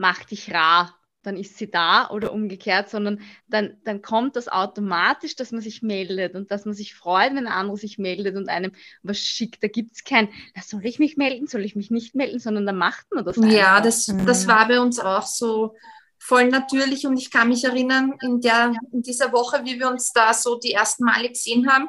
mach 0.00 0.24
dich 0.24 0.52
rar, 0.52 0.98
dann 1.22 1.36
ist 1.36 1.58
sie 1.58 1.70
da 1.70 2.08
oder 2.10 2.32
umgekehrt, 2.32 2.88
sondern 2.90 3.20
dann, 3.48 3.76
dann 3.84 4.02
kommt 4.02 4.36
das 4.36 4.48
automatisch, 4.48 5.36
dass 5.36 5.52
man 5.52 5.60
sich 5.60 5.82
meldet 5.82 6.34
und 6.34 6.50
dass 6.50 6.64
man 6.64 6.74
sich 6.74 6.94
freut, 6.94 7.30
wenn 7.34 7.46
ein 7.46 7.52
anderer 7.52 7.76
sich 7.76 7.98
meldet 7.98 8.36
und 8.36 8.48
einem 8.48 8.72
was 9.02 9.18
schickt. 9.18 9.62
Da 9.62 9.68
gibt 9.68 9.92
es 9.94 10.04
kein, 10.04 10.28
na, 10.56 10.62
soll 10.62 10.84
ich 10.86 10.98
mich 10.98 11.16
melden, 11.16 11.46
soll 11.46 11.64
ich 11.64 11.76
mich 11.76 11.90
nicht 11.90 12.14
melden, 12.14 12.38
sondern 12.38 12.66
da 12.66 12.72
macht 12.72 13.06
man 13.14 13.24
das 13.24 13.42
Ja, 13.42 13.42
einfach. 13.42 13.80
das, 13.80 14.06
das 14.24 14.46
war 14.46 14.68
bei 14.68 14.80
uns 14.80 14.98
auch 14.98 15.26
so 15.26 15.74
voll 16.18 16.48
natürlich 16.50 17.06
und 17.06 17.16
ich 17.16 17.30
kann 17.30 17.48
mich 17.48 17.64
erinnern, 17.64 18.14
in, 18.22 18.40
der, 18.40 18.72
in 18.92 19.02
dieser 19.02 19.32
Woche, 19.32 19.64
wie 19.64 19.78
wir 19.78 19.88
uns 19.88 20.12
da 20.12 20.34
so 20.34 20.58
die 20.58 20.72
ersten 20.72 21.04
Male 21.04 21.28
gesehen 21.30 21.68
haben, 21.70 21.88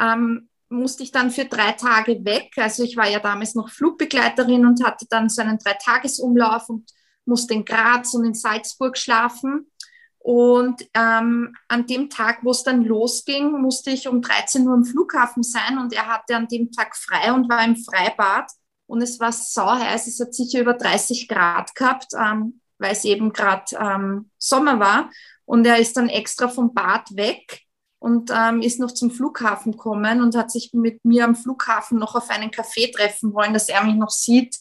ähm, 0.00 0.48
musste 0.70 1.02
ich 1.02 1.12
dann 1.12 1.30
für 1.30 1.44
drei 1.46 1.72
Tage 1.72 2.24
weg. 2.24 2.52
Also 2.56 2.82
ich 2.82 2.96
war 2.96 3.08
ja 3.08 3.20
damals 3.20 3.54
noch 3.54 3.70
Flugbegleiterin 3.70 4.66
und 4.66 4.84
hatte 4.84 5.06
dann 5.08 5.28
so 5.28 5.40
einen 5.42 5.58
Dreitagesumlauf 5.58 6.68
und 6.68 6.90
musste 7.28 7.54
in 7.54 7.64
Graz 7.64 8.14
und 8.14 8.24
in 8.24 8.34
Salzburg 8.34 8.98
schlafen. 8.98 9.70
Und 10.18 10.82
ähm, 10.94 11.54
an 11.68 11.86
dem 11.86 12.10
Tag, 12.10 12.40
wo 12.42 12.50
es 12.50 12.62
dann 12.62 12.82
losging, 12.84 13.52
musste 13.62 13.90
ich 13.90 14.08
um 14.08 14.20
13 14.20 14.66
Uhr 14.66 14.74
im 14.74 14.84
Flughafen 14.84 15.42
sein 15.42 15.78
und 15.78 15.92
er 15.92 16.06
hatte 16.06 16.36
an 16.36 16.48
dem 16.48 16.70
Tag 16.72 16.96
frei 16.96 17.32
und 17.32 17.48
war 17.48 17.64
im 17.64 17.76
Freibad. 17.76 18.50
Und 18.86 19.02
es 19.02 19.20
war 19.20 19.32
sau 19.32 19.70
heiß, 19.70 20.06
es 20.06 20.18
hat 20.18 20.34
sicher 20.34 20.60
über 20.60 20.74
30 20.74 21.28
Grad 21.28 21.74
gehabt, 21.74 22.08
ähm, 22.18 22.60
weil 22.78 22.92
es 22.92 23.04
eben 23.04 23.32
gerade 23.32 23.76
ähm, 23.78 24.30
Sommer 24.38 24.80
war. 24.80 25.10
Und 25.44 25.66
er 25.66 25.78
ist 25.78 25.96
dann 25.96 26.08
extra 26.08 26.48
vom 26.48 26.74
Bad 26.74 27.16
weg 27.16 27.62
und 27.98 28.30
ähm, 28.34 28.60
ist 28.60 28.80
noch 28.80 28.92
zum 28.92 29.10
Flughafen 29.10 29.72
gekommen 29.72 30.22
und 30.22 30.36
hat 30.36 30.50
sich 30.50 30.72
mit 30.72 31.04
mir 31.04 31.24
am 31.24 31.36
Flughafen 31.36 31.98
noch 31.98 32.14
auf 32.14 32.30
einen 32.30 32.50
Café 32.50 32.94
treffen 32.94 33.32
wollen, 33.34 33.54
dass 33.54 33.68
er 33.68 33.84
mich 33.84 33.94
noch 33.94 34.10
sieht, 34.10 34.58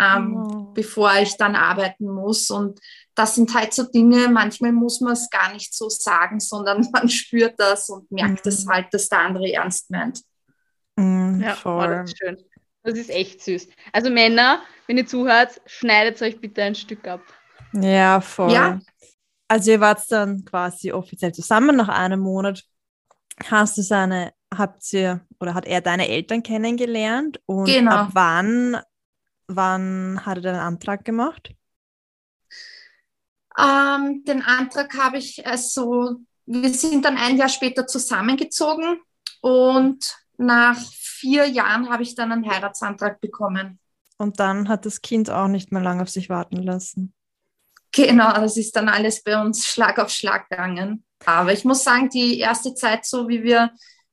ähm, 0.00 0.36
Oh. 0.36 0.72
bevor 0.74 1.14
ich 1.16 1.36
dann 1.36 1.56
arbeiten 1.56 2.06
muss. 2.06 2.50
Und 2.50 2.78
das 3.14 3.34
sind 3.34 3.54
halt 3.54 3.72
so 3.74 3.84
Dinge, 3.84 4.28
manchmal 4.28 4.72
muss 4.72 5.00
man 5.00 5.14
es 5.14 5.28
gar 5.30 5.52
nicht 5.52 5.74
so 5.74 5.88
sagen, 5.88 6.38
sondern 6.40 6.86
man 6.92 7.08
spürt 7.08 7.54
das 7.58 7.88
und 7.88 8.10
merkt 8.10 8.46
es 8.46 8.64
Mhm. 8.64 8.70
halt, 8.70 8.86
dass 8.94 9.08
der 9.08 9.20
andere 9.20 9.52
ernst 9.52 9.90
meint. 9.90 10.20
Mhm, 10.96 11.40
Ja, 11.42 11.52
oh, 11.52 11.56
voll. 11.56 11.88
das 11.88 12.10
ist 12.12 12.18
schön. 12.18 12.36
Das 12.82 12.94
ist 12.98 13.10
echt 13.10 13.42
süß. 13.42 13.66
Also 13.92 14.10
Männer, 14.10 14.62
wenn 14.86 14.96
ihr 14.96 15.06
zuhört, 15.06 15.60
schneidet 15.66 16.22
euch 16.22 16.40
bitte 16.40 16.62
ein 16.62 16.74
Stück 16.76 17.06
ab. 17.08 17.20
Ja, 17.72 18.20
voll. 18.20 18.52
Ja. 18.52 18.78
Also 19.48 19.72
ihr 19.72 19.80
wart 19.80 20.00
dann 20.10 20.44
quasi 20.44 20.92
offiziell 20.92 21.32
zusammen 21.32 21.74
nach 21.76 21.88
einem 21.88 22.20
Monat. 22.20 22.62
Hast 23.50 23.76
du 23.76 23.82
seine, 23.82 24.32
habt 24.54 24.92
ihr 24.92 25.20
oder 25.40 25.54
hat 25.54 25.66
er 25.66 25.80
deine 25.80 26.08
Eltern 26.08 26.42
kennengelernt? 26.42 27.40
Und 27.46 27.66
Genau. 27.66 27.90
ab 27.92 28.10
wann, 28.12 28.76
wann 29.48 30.24
hat 30.24 30.38
er 30.38 30.42
den 30.42 30.54
Antrag 30.56 31.04
gemacht? 31.04 31.54
Ähm, 33.58 34.22
den 34.24 34.42
Antrag 34.42 34.96
habe 34.96 35.18
ich 35.18 35.46
also, 35.46 36.16
wir 36.44 36.74
sind 36.74 37.04
dann 37.04 37.16
ein 37.16 37.36
Jahr 37.36 37.48
später 37.48 37.86
zusammengezogen 37.86 39.00
und 39.40 40.16
nach 40.36 40.78
vier 40.92 41.46
Jahren 41.46 41.88
habe 41.88 42.02
ich 42.02 42.14
dann 42.14 42.32
einen 42.32 42.50
Heiratsantrag 42.50 43.20
bekommen. 43.20 43.78
Und 44.18 44.40
dann 44.40 44.68
hat 44.68 44.86
das 44.86 45.02
Kind 45.02 45.30
auch 45.30 45.48
nicht 45.48 45.72
mehr 45.72 45.82
lange 45.82 46.02
auf 46.02 46.10
sich 46.10 46.28
warten 46.28 46.56
lassen. 46.56 47.14
Genau, 47.92 48.32
das 48.32 48.56
ist 48.56 48.76
dann 48.76 48.88
alles 48.88 49.22
bei 49.22 49.40
uns 49.40 49.64
Schlag 49.66 49.98
auf 49.98 50.10
Schlag 50.10 50.48
gegangen. 50.50 51.04
Aber 51.24 51.52
ich 51.52 51.64
muss 51.64 51.82
sagen, 51.82 52.10
die 52.10 52.38
erste 52.38 52.74
Zeit, 52.74 53.06
so 53.06 53.28
wie 53.28 53.42
wir 53.42 53.70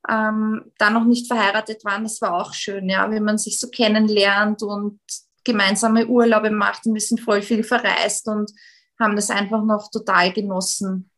ähm, 0.09 0.71
da 0.77 0.89
noch 0.89 1.03
nicht 1.03 1.27
verheiratet 1.27 1.83
waren, 1.83 2.03
das 2.03 2.21
war 2.21 2.33
auch 2.33 2.53
schön, 2.53 2.89
ja, 2.89 3.11
wie 3.11 3.19
man 3.19 3.37
sich 3.37 3.59
so 3.59 3.69
kennenlernt 3.69 4.63
und 4.63 4.99
gemeinsame 5.43 6.07
Urlaube 6.07 6.51
macht 6.51 6.85
und 6.85 6.93
wir 6.93 7.01
sind 7.01 7.21
voll 7.21 7.41
viel 7.41 7.63
verreist 7.63 8.27
und 8.27 8.51
haben 8.99 9.15
das 9.15 9.29
einfach 9.29 9.63
noch 9.63 9.89
total 9.91 10.31
genossen. 10.33 11.09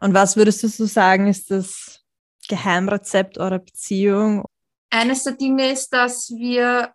Und 0.00 0.14
was 0.14 0.36
würdest 0.36 0.62
du 0.62 0.68
so 0.68 0.86
sagen, 0.86 1.26
ist 1.26 1.50
das 1.50 2.00
Geheimrezept 2.48 3.38
eurer 3.38 3.58
Beziehung? 3.58 4.44
Eines 4.90 5.24
der 5.24 5.32
Dinge 5.32 5.72
ist, 5.72 5.90
dass 5.90 6.30
wir 6.30 6.92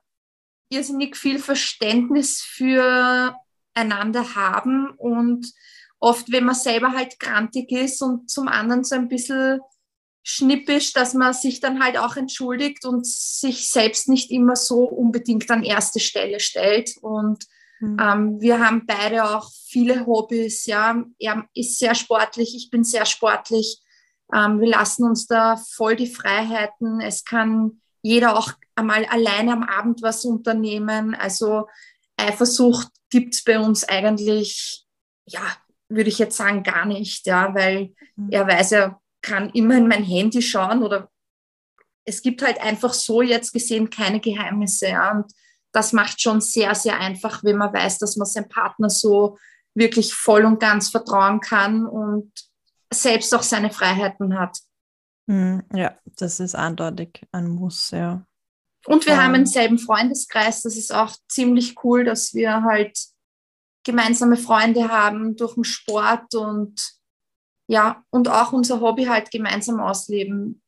irrsinnig 0.70 1.18
viel 1.18 1.40
Verständnis 1.40 2.42
für 2.42 3.36
einander 3.74 4.36
haben 4.36 4.92
und 4.98 5.52
oft, 6.00 6.32
wenn 6.32 6.46
man 6.46 6.56
selber 6.56 6.92
halt 6.92 7.20
grantig 7.20 7.72
ist 7.72 8.02
und 8.02 8.30
zum 8.30 8.48
anderen 8.48 8.84
so 8.84 8.96
ein 8.96 9.10
bisschen 9.10 9.60
schnippisch, 10.24 10.94
dass 10.94 11.14
man 11.14 11.34
sich 11.34 11.60
dann 11.60 11.84
halt 11.84 11.98
auch 11.98 12.16
entschuldigt 12.16 12.86
und 12.86 13.06
sich 13.06 13.72
selbst 13.72 14.10
nicht 14.10 14.32
immer 14.32 14.56
so 14.56 14.84
unbedingt 14.84 15.50
an 15.50 15.64
erste 15.64 16.00
Stelle 16.00 16.40
stellt. 16.40 16.98
Und 17.02 17.46
mhm. 17.80 17.98
ähm, 18.00 18.42
wir 18.42 18.60
haben 18.60 18.86
beide 18.86 19.24
auch 19.36 19.50
viele 19.68 20.06
Hobbys. 20.06 20.66
Ja, 20.66 21.04
er 21.20 21.46
ist 21.54 21.80
sehr 21.80 21.96
sportlich, 21.96 22.56
ich 22.56 22.70
bin 22.70 22.84
sehr 22.84 23.06
sportlich. 23.06 23.82
Ähm, 24.34 24.60
wir 24.60 24.70
lassen 24.70 25.06
uns 25.06 25.26
da 25.26 25.58
voll 25.58 25.96
die 25.96 26.14
Freiheiten. 26.14 27.02
Es 27.02 27.24
kann 27.24 27.82
jeder 28.02 28.38
auch 28.38 28.52
einmal 28.76 29.06
alleine 29.06 29.54
am 29.54 29.64
Abend 29.64 30.02
was 30.02 30.26
unternehmen. 30.26 31.16
Also 31.16 31.68
Eifersucht 32.18 32.90
gibt 33.10 33.34
es 33.34 33.44
bei 33.44 33.60
uns 33.60 33.84
eigentlich, 33.84 34.86
ja, 35.26 35.42
würde 35.90 36.10
ich 36.10 36.20
jetzt 36.20 36.38
sagen, 36.38 36.64
gar 36.64 36.86
nicht, 36.86 37.26
ja, 37.26 37.54
weil 37.56 37.94
mhm. 38.16 38.30
er 38.32 38.48
weiß, 38.48 38.72
er 38.74 39.02
kann 39.22 39.50
immer 39.52 39.78
in 39.78 39.88
mein 39.88 40.04
Handy 40.04 40.42
schauen 40.42 40.84
oder 40.84 41.10
es 42.06 42.22
gibt 42.22 42.42
halt 42.42 42.60
einfach 42.62 42.94
so 42.94 43.22
jetzt 43.22 43.52
gesehen 43.52 43.90
keine 43.90 44.20
Geheimnisse, 44.20 44.90
ja, 44.90 45.12
und 45.12 45.32
das 45.72 45.94
macht 45.94 46.22
schon 46.22 46.42
sehr, 46.42 46.74
sehr 46.74 47.00
einfach, 47.00 47.44
wenn 47.44 47.58
man 47.58 47.74
weiß, 47.74 48.00
dass 48.00 48.16
man 48.16 48.26
seinem 48.26 48.50
Partner 48.50 48.90
so 48.90 49.38
wirklich 49.76 50.14
voll 50.14 50.46
und 50.46 50.60
ganz 50.60 50.90
vertrauen 50.90 51.40
kann 51.40 51.86
und 51.86 52.32
selbst 52.92 53.34
auch 53.36 53.44
seine 53.44 53.70
Freiheiten 53.70 54.40
hat. 54.40 54.58
Mhm, 55.28 55.64
ja, 55.74 55.96
das 56.18 56.40
ist 56.40 56.56
eindeutig 56.56 57.22
ein 57.32 57.48
Muss, 57.48 57.92
ja. 57.92 58.26
Und 58.86 59.06
wir 59.06 59.14
ähm. 59.14 59.20
haben 59.20 59.34
denselben 59.34 59.78
Freundeskreis, 59.78 60.64
das 60.64 60.76
ist 60.76 60.94
auch 60.94 61.16
ziemlich 61.28 61.76
cool, 61.84 62.04
dass 62.04 62.34
wir 62.34 62.64
halt 62.64 62.98
gemeinsame 63.84 64.38
Freunde 64.38 64.90
haben 64.90 65.36
durch 65.36 65.54
den 65.54 65.64
Sport 65.64 66.34
und 66.34 66.99
ja, 67.70 68.04
und 68.10 68.28
auch 68.28 68.52
unser 68.52 68.82
Hobby 68.82 69.06
halt 69.06 69.30
gemeinsam 69.30 69.80
ausleben. 69.80 70.60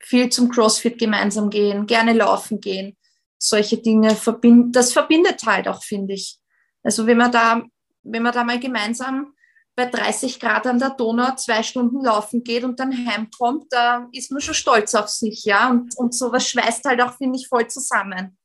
Viel 0.00 0.28
zum 0.28 0.50
CrossFit 0.50 0.98
gemeinsam 0.98 1.48
gehen, 1.48 1.86
gerne 1.86 2.12
laufen 2.12 2.60
gehen. 2.60 2.98
Solche 3.38 3.78
Dinge 3.78 4.14
verbindet, 4.14 4.76
das 4.76 4.92
verbindet 4.92 5.42
halt 5.46 5.66
auch, 5.66 5.82
finde 5.82 6.12
ich. 6.12 6.38
Also 6.82 7.06
wenn 7.06 7.16
man 7.16 7.32
da, 7.32 7.62
wenn 8.02 8.22
man 8.22 8.34
da 8.34 8.44
mal 8.44 8.60
gemeinsam 8.60 9.32
bei 9.74 9.86
30 9.86 10.38
Grad 10.38 10.66
an 10.66 10.78
der 10.78 10.90
Donau 10.90 11.34
zwei 11.36 11.62
Stunden 11.62 12.04
laufen 12.04 12.44
geht 12.44 12.64
und 12.64 12.78
dann 12.78 12.92
heimkommt, 13.06 13.64
da 13.70 14.06
ist 14.12 14.30
man 14.30 14.42
schon 14.42 14.52
stolz 14.52 14.94
auf 14.94 15.08
sich, 15.08 15.46
ja. 15.46 15.70
Und, 15.70 15.96
und 15.96 16.14
sowas 16.14 16.46
schweißt 16.46 16.84
halt 16.84 17.00
auch, 17.00 17.16
finde 17.16 17.38
ich, 17.38 17.48
voll 17.48 17.66
zusammen. 17.68 18.36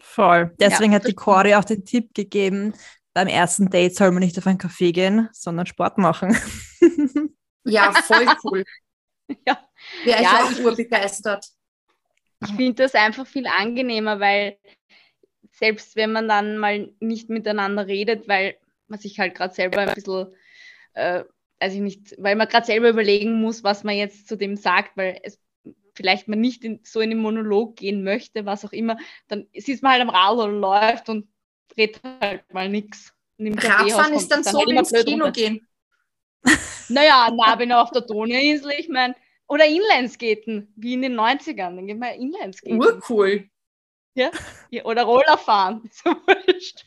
Voll. 0.00 0.52
Deswegen 0.58 0.92
ja, 0.92 0.98
hat 0.98 1.06
die 1.06 1.14
Cori 1.14 1.54
auch 1.54 1.64
den 1.64 1.84
Tipp 1.84 2.12
gegeben, 2.12 2.74
beim 3.14 3.28
ersten 3.28 3.70
Date 3.70 3.94
soll 3.94 4.10
man 4.10 4.24
nicht 4.24 4.36
auf 4.36 4.48
einen 4.48 4.58
Kaffee 4.58 4.90
gehen, 4.90 5.28
sondern 5.32 5.66
Sport 5.66 5.98
machen. 5.98 6.36
Ja, 7.64 7.92
voll 7.92 8.26
cool. 8.44 8.64
ja. 9.46 9.58
Wäre 10.04 10.18
ich 10.18 10.24
ja, 10.24 10.44
auch 10.44 10.58
urbegeistert. 10.64 11.46
Ich 12.44 12.50
finde 12.52 12.82
das 12.82 12.94
einfach 12.94 13.26
viel 13.26 13.46
angenehmer, 13.46 14.18
weil 14.18 14.58
selbst 15.52 15.94
wenn 15.96 16.12
man 16.12 16.28
dann 16.28 16.58
mal 16.58 16.92
nicht 16.98 17.28
miteinander 17.28 17.86
redet, 17.86 18.26
weil 18.26 18.56
man 18.88 18.98
sich 18.98 19.18
halt 19.20 19.34
gerade 19.34 19.54
selber 19.54 19.78
ein 19.78 19.94
bisschen 19.94 20.34
äh, 20.94 21.24
also 21.62 21.80
nicht, 21.80 22.14
weil 22.18 22.34
man 22.34 22.48
gerade 22.48 22.66
selber 22.66 22.88
überlegen 22.88 23.40
muss, 23.40 23.62
was 23.62 23.84
man 23.84 23.96
jetzt 23.96 24.26
zu 24.28 24.36
dem 24.36 24.56
sagt, 24.56 24.96
weil 24.96 25.20
es 25.22 25.38
vielleicht 25.94 26.26
man 26.26 26.40
nicht 26.40 26.64
in, 26.64 26.80
so 26.82 27.00
in 27.00 27.10
den 27.10 27.20
Monolog 27.20 27.76
gehen 27.76 28.02
möchte, 28.02 28.44
was 28.44 28.64
auch 28.64 28.72
immer, 28.72 28.96
dann 29.28 29.46
sitzt 29.54 29.82
man 29.82 29.92
halt 29.92 30.02
am 30.02 30.10
Rad 30.10 30.38
oder 30.38 30.48
läuft 30.48 31.08
und 31.08 31.28
redet 31.76 32.00
halt 32.20 32.52
mal 32.52 32.68
nichts. 32.68 33.14
Radfahren 33.38 34.14
ist 34.14 34.28
dann, 34.28 34.42
dann 34.42 34.52
so 34.52 34.58
halt 34.58 34.68
wie 34.68 34.76
ins 34.76 35.04
Kino 35.04 35.24
runter. 35.24 35.32
gehen. 35.32 35.68
Naja, 36.88 37.30
na, 37.34 37.58
wenn 37.58 37.72
auf 37.72 37.90
der 37.90 38.02
Donauinsel, 38.02 38.72
ich 38.78 38.88
meine, 38.88 39.14
oder 39.46 39.66
Inlineskaten, 39.66 40.72
wie 40.76 40.94
in 40.94 41.02
den 41.02 41.18
90ern, 41.18 41.76
dann 41.76 41.86
gehen 41.86 41.98
wir 41.98 42.14
Inlineskaten. 42.14 42.80
Urcool. 42.80 43.48
Ja? 44.14 44.30
ja 44.70 44.84
oder 44.84 45.04
Rollerfahren, 45.04 45.88
so 45.92 46.10
wurscht. 46.10 46.84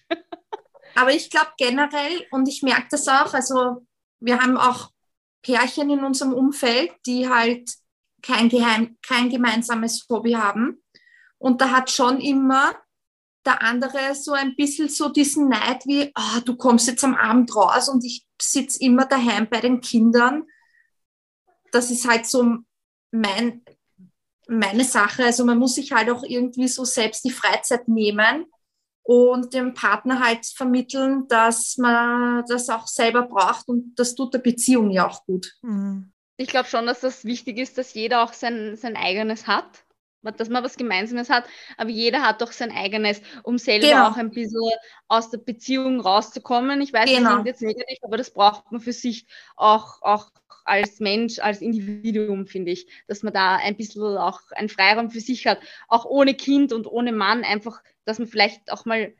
Aber 0.95 1.11
ich 1.11 1.29
glaube 1.29 1.51
generell, 1.57 2.25
und 2.31 2.47
ich 2.47 2.63
merke 2.63 2.87
das 2.91 3.07
auch, 3.07 3.33
also 3.33 3.85
wir 4.19 4.39
haben 4.39 4.57
auch 4.57 4.91
Pärchen 5.41 5.89
in 5.89 6.03
unserem 6.03 6.33
Umfeld, 6.33 6.91
die 7.05 7.29
halt 7.29 7.69
kein, 8.21 8.49
geheim, 8.49 8.97
kein 9.05 9.29
gemeinsames 9.29 10.07
Hobby 10.09 10.31
haben. 10.31 10.83
Und 11.37 11.61
da 11.61 11.69
hat 11.69 11.91
schon 11.91 12.19
immer 12.19 12.73
der 13.45 13.61
andere 13.61 14.15
so 14.15 14.33
ein 14.33 14.55
bisschen 14.55 14.89
so 14.89 15.09
diesen 15.09 15.49
Neid 15.49 15.85
wie, 15.85 16.11
oh, 16.15 16.39
du 16.43 16.55
kommst 16.55 16.87
jetzt 16.87 17.03
am 17.03 17.15
Abend 17.15 17.55
raus 17.55 17.89
und 17.89 18.03
ich 18.03 18.25
sitze 18.41 18.79
immer 18.81 19.05
daheim 19.05 19.47
bei 19.49 19.61
den 19.61 19.81
Kindern. 19.81 20.43
Das 21.71 21.91
ist 21.91 22.07
halt 22.07 22.25
so 22.25 22.57
mein, 23.11 23.63
meine 24.47 24.83
Sache. 24.83 25.25
Also 25.25 25.45
man 25.45 25.57
muss 25.57 25.75
sich 25.75 25.91
halt 25.91 26.09
auch 26.09 26.23
irgendwie 26.23 26.67
so 26.67 26.85
selbst 26.85 27.23
die 27.23 27.31
Freizeit 27.31 27.87
nehmen 27.87 28.45
und 29.03 29.53
dem 29.53 29.75
Partner 29.75 30.19
halt 30.19 30.45
vermitteln, 30.47 31.27
dass 31.27 31.77
man 31.77 32.43
das 32.47 32.69
auch 32.69 32.87
selber 32.87 33.23
braucht 33.23 33.67
und 33.67 33.93
das 33.97 34.15
tut 34.15 34.33
der 34.33 34.39
Beziehung 34.39 34.89
ja 34.89 35.07
auch 35.07 35.25
gut. 35.25 35.53
Mhm. 35.61 36.11
Ich 36.37 36.49
glaube 36.49 36.67
schon, 36.67 36.85
dass 36.85 36.99
das 36.99 37.23
wichtig 37.23 37.59
ist, 37.59 37.77
dass 37.77 37.93
jeder 37.93 38.23
auch 38.23 38.33
sein, 38.33 38.75
sein 38.75 38.97
eigenes 38.97 39.47
hat, 39.47 39.84
dass 40.31 40.49
man 40.49 40.63
was 40.63 40.77
Gemeinsames 40.77 41.29
hat, 41.29 41.45
aber 41.77 41.89
jeder 41.89 42.21
hat 42.21 42.41
doch 42.41 42.51
sein 42.51 42.71
eigenes, 42.71 43.21
um 43.43 43.57
selber 43.57 43.87
genau. 43.87 44.07
auch 44.09 44.17
ein 44.17 44.31
bisschen 44.31 44.61
aus 45.07 45.29
der 45.29 45.37
Beziehung 45.39 45.99
rauszukommen. 45.99 46.81
Ich 46.81 46.93
weiß, 46.93 47.09
genau. 47.09 47.21
das 47.21 47.31
klingt 47.31 47.47
jetzt 47.47 47.61
negativ, 47.61 47.97
aber 48.01 48.17
das 48.17 48.31
braucht 48.31 48.71
man 48.71 48.81
für 48.81 48.93
sich 48.93 49.25
auch, 49.55 50.01
auch 50.01 50.31
als 50.65 50.99
Mensch, 50.99 51.39
als 51.39 51.61
Individuum, 51.61 52.47
finde 52.47 52.71
ich, 52.71 52.87
dass 53.07 53.23
man 53.23 53.33
da 53.33 53.57
ein 53.57 53.77
bisschen 53.77 54.17
auch 54.17 54.41
einen 54.51 54.69
Freiraum 54.69 55.11
für 55.11 55.19
sich 55.19 55.45
hat, 55.47 55.59
auch 55.87 56.05
ohne 56.05 56.33
Kind 56.33 56.73
und 56.73 56.87
ohne 56.87 57.11
Mann, 57.11 57.43
einfach, 57.43 57.81
dass 58.03 58.19
man 58.19 58.27
vielleicht 58.27 58.71
auch 58.71 58.85
mal 58.85 59.13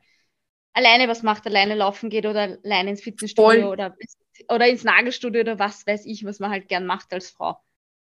alleine 0.72 1.08
was 1.08 1.22
macht, 1.22 1.46
alleine 1.46 1.74
laufen 1.74 2.10
geht 2.10 2.26
oder 2.26 2.58
alleine 2.62 2.90
ins 2.90 3.02
Fitnessstudio 3.02 3.70
oder, 3.70 3.96
oder 4.48 4.68
ins 4.68 4.84
Nagelstudio 4.84 5.40
oder 5.40 5.58
was 5.58 5.86
weiß 5.86 6.04
ich, 6.04 6.24
was 6.24 6.38
man 6.38 6.50
halt 6.50 6.68
gern 6.68 6.84
macht 6.84 7.12
als 7.12 7.30
Frau. 7.30 7.58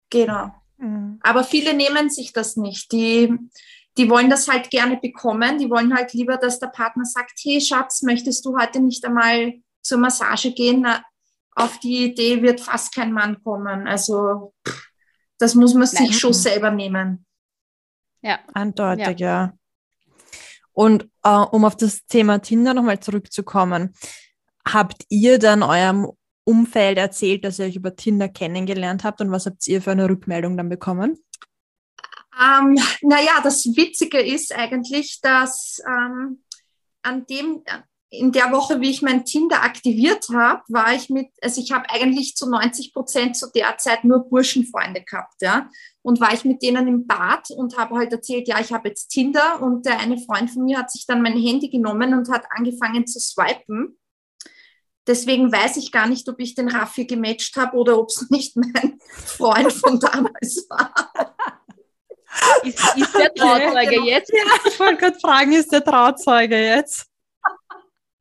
Genau. 0.10 0.54
Mhm. 0.82 1.20
Aber 1.22 1.44
viele 1.44 1.74
nehmen 1.74 2.10
sich 2.10 2.34
das 2.34 2.58
nicht. 2.58 2.92
Die, 2.92 3.34
die 3.98 4.10
wollen 4.10 4.30
das 4.30 4.48
halt 4.48 4.70
gerne 4.70 4.98
bekommen. 4.98 5.58
Die 5.60 5.70
wollen 5.70 5.96
halt 5.96 6.14
lieber, 6.14 6.38
dass 6.38 6.60
der 6.60 6.68
Partner 6.68 7.06
sagt, 7.06 7.40
hey 7.44 7.62
Schatz, 7.62 8.02
möchtest 8.02 8.46
du 8.46 8.58
heute 8.58 8.80
nicht 8.82 9.06
einmal 9.06 9.54
zur 9.82 10.00
Massage 10.00 10.52
gehen? 10.52 10.82
Na, 10.82 11.04
auf 11.56 11.80
die 11.80 12.06
Idee 12.06 12.42
wird 12.42 12.62
fast 12.62 12.94
kein 12.96 13.14
Mann 13.14 13.42
kommen. 13.44 13.88
Also 13.88 14.54
das 15.38 15.56
muss 15.56 15.74
man 15.74 15.88
sich 15.88 16.00
Nein. 16.00 16.14
schon 16.14 16.34
selber 16.34 16.72
nehmen. 16.72 17.26
Ja. 18.22 18.40
Eindeutig, 18.54 19.20
ja. 19.20 19.44
ja. 19.46 19.54
Und 20.74 21.10
äh, 21.24 21.30
um 21.30 21.66
auf 21.66 21.76
das 21.76 22.06
Thema 22.06 22.40
Tinder 22.40 22.74
nochmal 22.74 23.00
zurückzukommen, 23.00 23.94
habt 24.66 25.06
ihr 25.10 25.38
dann 25.38 25.64
eurem 25.64 26.12
Umfeld 26.52 26.98
erzählt, 26.98 27.46
dass 27.46 27.60
ihr 27.60 27.66
euch 27.66 27.78
über 27.78 27.96
Tinder 27.96 28.28
kennengelernt 28.28 29.06
habt 29.06 29.22
und 29.22 29.32
was 29.32 29.46
habt 29.46 29.66
ihr 29.68 29.82
für 29.82 29.92
eine 29.92 30.10
Rückmeldung 30.10 30.58
dann 30.58 30.68
bekommen? 30.68 31.18
Ähm, 32.40 32.78
naja, 33.02 33.40
das 33.44 33.66
Witzige 33.66 34.20
ist 34.20 34.54
eigentlich, 34.54 35.20
dass 35.22 35.82
ähm, 35.88 36.44
an 37.04 37.26
dem, 37.28 37.64
in 38.10 38.32
der 38.32 38.52
Woche, 38.52 38.82
wie 38.82 38.90
ich 38.90 39.02
mein 39.02 39.24
Tinder 39.24 39.64
aktiviert 39.64 40.28
habe, 40.34 40.62
war 40.68 40.94
ich 40.94 41.10
mit, 41.10 41.30
also 41.42 41.62
ich 41.62 41.72
habe 41.72 41.90
eigentlich 41.90 42.36
zu 42.36 42.50
90 42.50 42.94
Prozent 42.94 43.38
zu 43.38 43.50
der 43.52 43.78
Zeit 43.78 44.04
nur 44.04 44.28
Burschenfreunde 44.28 45.04
gehabt, 45.04 45.42
ja. 45.42 45.70
Und 46.02 46.20
war 46.20 46.34
ich 46.34 46.44
mit 46.44 46.62
denen 46.62 46.88
im 46.88 47.08
Bad 47.08 47.52
und 47.52 47.78
habe 47.78 47.96
halt 47.96 48.12
erzählt, 48.12 48.48
ja, 48.48 48.60
ich 48.60 48.74
habe 48.74 48.90
jetzt 48.90 49.10
Tinder 49.10 49.62
und 49.62 49.86
der 49.86 50.00
eine 50.00 50.18
Freund 50.18 50.52
von 50.52 50.64
mir 50.64 50.80
hat 50.80 50.92
sich 50.92 51.06
dann 51.06 51.22
mein 51.22 51.38
Handy 51.38 51.70
genommen 51.70 52.14
und 52.14 52.30
hat 52.30 52.46
angefangen 52.50 53.08
zu 53.08 53.20
swipen. 53.20 53.98
Deswegen 55.08 55.52
weiß 55.52 55.78
ich 55.78 55.92
gar 55.92 56.08
nicht, 56.08 56.30
ob 56.30 56.40
ich 56.40 56.54
den 56.54 56.70
Raffi 56.70 57.06
gematcht 57.06 57.56
habe 57.56 57.76
oder 57.78 57.98
ob 57.98 58.10
es 58.10 58.28
nicht 58.30 58.56
mein 58.56 59.00
Freund 59.10 59.74
von 59.74 60.00
damals 60.00 60.68
war. 60.70 60.94
Ist, 62.64 62.80
ist 62.96 63.16
der 63.16 63.34
Trauzeuge 63.34 64.02
jetzt? 64.06 64.32
Ja, 64.32 64.44
ich 64.66 64.80
wollte 64.80 64.98
gerade 64.98 65.20
fragen, 65.20 65.52
ist 65.54 65.72
der 65.72 65.84
Trauzeuge 65.84 66.58
jetzt? 66.58 67.08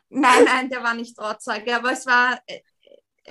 Nein, 0.09 0.45
nein, 0.45 0.69
der 0.69 0.83
war 0.83 0.95
nicht 0.95 1.17
Trauzeuge, 1.17 1.77
aber 1.77 1.93
es 1.93 2.05
war, 2.07 2.41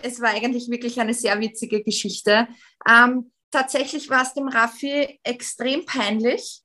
es 0.01 0.21
war 0.21 0.29
eigentlich 0.29 0.69
wirklich 0.69 0.99
eine 0.99 1.13
sehr 1.13 1.37
witzige 1.41 1.83
Geschichte. 1.83 2.47
Ähm, 2.87 3.31
tatsächlich 3.51 4.09
war 4.09 4.21
es 4.21 4.33
dem 4.33 4.47
Raffi 4.47 5.19
extrem 5.23 5.85
peinlich. 5.85 6.61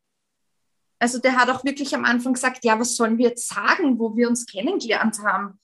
Also 1.00 1.18
der 1.18 1.36
hat 1.36 1.50
auch 1.50 1.64
wirklich 1.64 1.94
am 1.94 2.04
Anfang 2.04 2.34
gesagt, 2.34 2.64
ja, 2.64 2.78
was 2.78 2.94
sollen 2.94 3.18
wir 3.18 3.30
jetzt 3.30 3.48
sagen, 3.48 3.98
wo 3.98 4.14
wir 4.16 4.28
uns 4.28 4.46
kennengelernt 4.46 5.18
haben? 5.18 5.58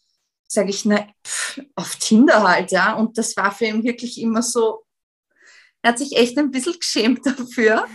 Sage 0.52 0.70
ich, 0.70 0.84
na, 0.84 1.06
pff, 1.24 1.60
auf 1.76 1.94
Tinder 1.96 2.42
halt, 2.42 2.72
ja. 2.72 2.94
Und 2.94 3.16
das 3.18 3.36
war 3.36 3.52
für 3.52 3.66
ihn 3.66 3.84
wirklich 3.84 4.20
immer 4.20 4.42
so, 4.42 4.84
er 5.82 5.92
hat 5.92 5.98
sich 5.98 6.16
echt 6.16 6.36
ein 6.38 6.50
bisschen 6.50 6.78
geschämt 6.78 7.20
dafür. 7.24 7.86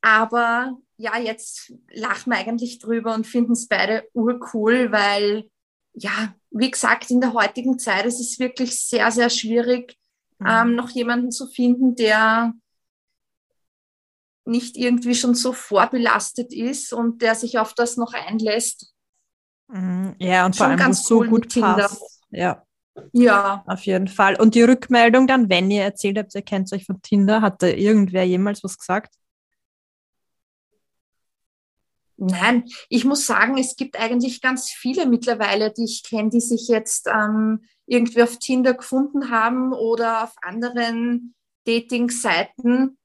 Aber 0.00 0.78
ja, 0.96 1.18
jetzt 1.18 1.72
lachen 1.92 2.32
wir 2.32 2.38
eigentlich 2.38 2.78
drüber 2.78 3.14
und 3.14 3.26
finden 3.26 3.52
es 3.52 3.68
beide 3.68 4.08
urcool, 4.14 4.90
weil, 4.90 5.50
ja, 5.92 6.34
wie 6.50 6.70
gesagt, 6.70 7.10
in 7.10 7.20
der 7.20 7.34
heutigen 7.34 7.78
Zeit 7.78 8.06
ist 8.06 8.20
es 8.20 8.38
wirklich 8.38 8.80
sehr, 8.80 9.10
sehr 9.10 9.28
schwierig, 9.28 9.98
mhm. 10.38 10.46
ähm, 10.48 10.74
noch 10.76 10.88
jemanden 10.88 11.30
zu 11.30 11.46
finden, 11.46 11.94
der 11.94 12.54
nicht 14.46 14.78
irgendwie 14.78 15.14
schon 15.14 15.34
so 15.34 15.52
vorbelastet 15.52 16.54
ist 16.54 16.94
und 16.94 17.20
der 17.20 17.34
sich 17.34 17.58
auf 17.58 17.74
das 17.74 17.98
noch 17.98 18.14
einlässt. 18.14 18.94
Mhm. 19.72 20.14
Ja, 20.18 20.46
und 20.46 20.56
vor 20.56 20.66
allem, 20.66 20.80
wo 20.80 20.90
es 20.90 21.04
so 21.04 21.20
cool 21.20 21.28
gut 21.28 21.40
mit 21.42 21.52
Tinder. 21.52 21.74
passt. 21.76 22.22
Ja, 22.30 22.62
Ja, 23.12 23.64
auf 23.66 23.82
jeden 23.86 24.08
Fall. 24.08 24.36
Und 24.40 24.54
die 24.54 24.62
Rückmeldung 24.62 25.26
dann, 25.26 25.48
wenn 25.48 25.70
ihr 25.70 25.82
erzählt 25.82 26.18
habt, 26.18 26.34
ihr 26.34 26.42
kennt 26.42 26.72
euch 26.72 26.84
von 26.84 27.00
Tinder, 27.02 27.40
hat 27.40 27.62
da 27.62 27.68
irgendwer 27.68 28.24
jemals 28.24 28.64
was 28.64 28.78
gesagt? 28.78 29.14
nein, 32.20 32.64
ich 32.88 33.04
muss 33.04 33.26
sagen, 33.26 33.56
es 33.58 33.76
gibt 33.76 33.98
eigentlich 33.98 34.40
ganz 34.40 34.70
viele 34.70 35.06
mittlerweile, 35.06 35.72
die 35.72 35.84
ich 35.84 36.02
kenne, 36.04 36.30
die 36.30 36.40
sich 36.40 36.68
jetzt 36.68 37.08
ähm, 37.08 37.62
irgendwie 37.86 38.22
auf 38.22 38.38
Tinder 38.38 38.74
gefunden 38.74 39.30
haben 39.30 39.72
oder 39.72 40.24
auf 40.24 40.34
anderen 40.42 41.34
Dating-Seiten. 41.64 42.98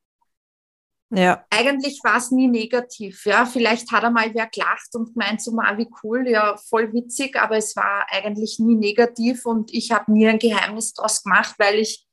Ja, 1.15 1.45
Eigentlich 1.49 2.01
war 2.03 2.17
es 2.17 2.31
nie 2.31 2.47
negativ. 2.47 3.25
Ja, 3.25 3.45
vielleicht 3.45 3.91
hat 3.91 4.03
er 4.03 4.11
mal 4.11 4.33
wer 4.33 4.47
gelacht 4.47 4.93
und 4.93 5.13
gemeint, 5.13 5.41
so 5.41 5.51
mal 5.51 5.77
wie 5.77 5.89
cool, 6.03 6.27
ja, 6.27 6.57
voll 6.57 6.91
witzig, 6.93 7.37
aber 7.37 7.55
es 7.57 7.75
war 7.75 8.05
eigentlich 8.11 8.59
nie 8.59 8.75
negativ 8.75 9.45
und 9.45 9.73
ich 9.73 9.91
habe 9.91 10.11
nie 10.11 10.27
ein 10.27 10.39
Geheimnis 10.39 10.93
draus 10.93 11.23
gemacht, 11.23 11.55
weil 11.57 11.75
ich 11.79 12.05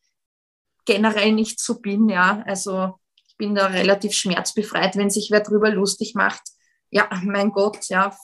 generell 0.84 1.32
nicht 1.32 1.60
so 1.60 1.80
bin. 1.80 2.08
Ja, 2.08 2.42
also 2.46 2.94
ich 3.28 3.36
bin 3.36 3.54
da 3.54 3.66
relativ 3.66 4.12
schmerzbefreit, 4.12 4.96
wenn 4.96 5.10
sich 5.10 5.30
wer 5.30 5.40
drüber 5.40 5.70
lustig 5.70 6.14
macht. 6.14 6.42
Ja, 6.90 7.08
mein 7.24 7.50
Gott, 7.52 7.88
ja, 7.88 8.16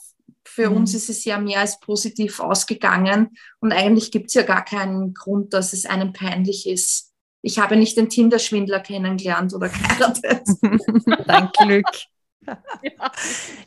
für 0.45 0.69
Mhm. 0.69 0.77
uns 0.77 0.93
ist 0.93 1.09
es 1.09 1.25
ja 1.25 1.39
mehr 1.39 1.59
als 1.61 1.79
positiv 1.79 2.39
ausgegangen 2.39 3.31
und 3.59 3.71
eigentlich 3.73 4.11
gibt 4.11 4.27
es 4.27 4.35
ja 4.35 4.43
gar 4.43 4.63
keinen 4.63 5.13
Grund, 5.13 5.53
dass 5.53 5.73
es 5.73 5.85
einem 5.85 6.13
peinlich 6.13 6.67
ist. 6.67 7.08
Ich 7.41 7.59
habe 7.59 7.77
nicht 7.77 7.97
den 7.97 8.09
Tinder-Schwindler 8.09 8.81
kennengelernt 8.81 9.53
oder 9.53 9.69
geheiratet. 9.69 10.41
dein 11.27 11.49
Glück. 11.57 11.85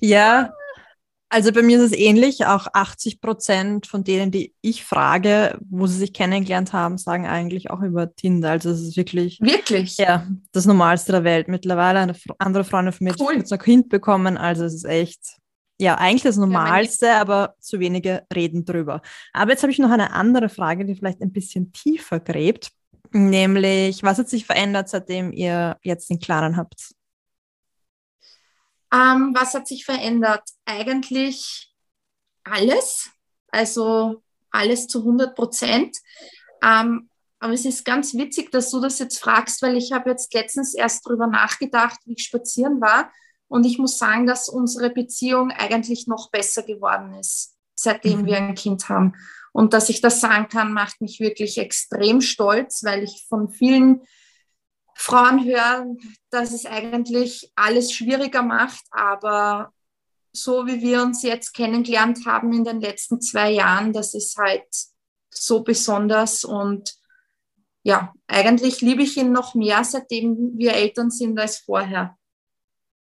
Ja, 0.01 0.53
also 1.33 1.51
bei 1.51 1.63
mir 1.63 1.79
ist 1.83 1.93
es 1.93 1.99
ähnlich. 1.99 2.45
Auch 2.45 2.67
80 2.75 3.23
Prozent 3.23 3.87
von 3.87 4.05
denen, 4.05 4.31
die 4.31 4.55
ich 4.61 4.85
frage, 4.85 5.59
wo 5.71 5.87
sie 5.87 5.97
sich 5.97 6.13
kennengelernt 6.13 6.75
haben, 6.75 6.99
sagen 6.99 7.27
eigentlich 7.27 7.71
auch 7.71 7.81
über 7.81 8.15
Tinder. 8.15 8.51
Also 8.51 8.71
es 8.71 8.83
ist 8.83 8.99
wirklich 8.99 9.41
Wirklich? 9.41 9.97
ja, 9.97 10.27
das 10.53 10.67
Normalste 10.67 11.13
der 11.13 11.25
Welt. 11.25 11.49
Mittlerweile 11.49 12.01
eine 12.01 12.15
andere 12.39 12.65
Freundin 12.65 12.93
von 12.93 13.05
mir 13.07 13.13
hat 13.15 13.21
Cool. 13.21 13.37
jetzt 13.39 13.53
ein 13.53 13.59
Kind 13.59 13.89
bekommen. 13.89 14.37
Also 14.37 14.65
es 14.65 14.75
ist 14.75 14.85
echt, 14.85 15.39
ja, 15.81 15.95
eigentlich 15.95 16.23
das 16.23 16.37
Normalste, 16.37 17.15
aber 17.15 17.55
zu 17.61 17.81
wenige 17.81 18.27
reden 18.35 18.67
drüber. 18.67 19.01
Aber 19.33 19.53
jetzt 19.53 19.63
habe 19.63 19.73
ich 19.73 19.79
noch 19.79 19.91
eine 19.91 20.13
andere 20.13 20.51
Frage, 20.51 20.85
die 20.85 20.95
vielleicht 20.95 21.23
ein 21.23 21.33
bisschen 21.33 21.73
tiefer 21.73 22.21
gräbt. 22.21 22.73
Nämlich, 23.13 24.03
was 24.03 24.19
hat 24.19 24.29
sich 24.29 24.47
verändert, 24.47 24.89
seitdem 24.89 25.33
ihr 25.33 25.77
jetzt 25.83 26.09
den 26.11 26.19
Klaren 26.19 26.57
habt? 26.57 26.95
Ähm, 28.93 29.35
was 29.35 29.55
hat 29.55 29.67
sich 29.67 29.85
verändert? 29.85 30.43
Eigentlich 30.65 31.73
alles, 32.45 33.11
also 33.49 34.23
alles 34.51 34.87
zu 34.87 35.01
100 35.01 35.35
Prozent. 35.35 35.97
Ähm, 36.63 37.09
aber 37.39 37.55
es 37.55 37.65
ist 37.65 37.85
ganz 37.85 38.15
witzig, 38.15 38.51
dass 38.53 38.71
du 38.71 38.81
das 38.81 38.99
jetzt 38.99 39.19
fragst, 39.19 39.63
weil 39.63 39.77
ich 39.77 39.93
habe 39.93 40.11
jetzt 40.11 40.33
letztens 40.33 40.75
erst 40.75 41.07
drüber 41.07 41.27
nachgedacht, 41.27 41.99
wie 42.05 42.13
ich 42.15 42.25
spazieren 42.25 42.81
war. 42.81 43.11
Und 43.49 43.65
ich 43.65 43.79
muss 43.79 43.99
sagen, 43.99 44.27
dass 44.27 44.49
unsere 44.49 44.91
Beziehung 44.91 45.51
eigentlich 45.51 46.07
noch 46.07 46.31
besser 46.31 46.63
geworden 46.63 47.15
ist, 47.15 47.57
seitdem 47.75 48.23
Mhm. 48.23 48.27
wir 48.27 48.37
ein 48.39 48.55
Kind 48.55 48.89
haben. 48.89 49.15
Und 49.53 49.75
dass 49.75 49.91
ich 49.91 50.01
das 50.01 50.21
sagen 50.21 50.49
kann, 50.49 50.73
macht 50.73 51.01
mich 51.01 51.21
wirklich 51.21 51.59
extrem 51.59 52.21
stolz, 52.21 52.83
weil 52.85 53.05
ich 53.05 53.27
von 53.29 53.51
vielen 53.51 54.03
Frauen 54.95 55.45
höre, 55.45 55.87
dass 56.31 56.53
es 56.53 56.67
eigentlich 56.67 57.53
alles 57.55 57.93
schwieriger 57.93 58.43
macht. 58.43 58.85
Aber 58.91 59.73
so 60.33 60.67
wie 60.67 60.81
wir 60.81 61.03
uns 61.03 61.23
jetzt 61.23 61.53
kennengelernt 61.53 62.25
haben 62.25 62.53
in 62.53 62.65
den 62.65 62.81
letzten 62.81 63.21
zwei 63.21 63.51
Jahren, 63.51 63.93
das 63.93 64.15
ist 64.15 64.37
halt 64.39 64.67
so 65.31 65.63
besonders. 65.63 66.45
Und 66.45 66.95
ja, 67.83 68.15
eigentlich 68.27 68.81
liebe 68.81 69.03
ich 69.03 69.17
ihn 69.17 69.33
noch 69.33 69.55
mehr, 69.55 69.85
seitdem 69.85 70.57
wir 70.57 70.73
Eltern 70.73 71.11
sind, 71.11 71.39
als 71.39 71.59
vorher. 71.59 72.17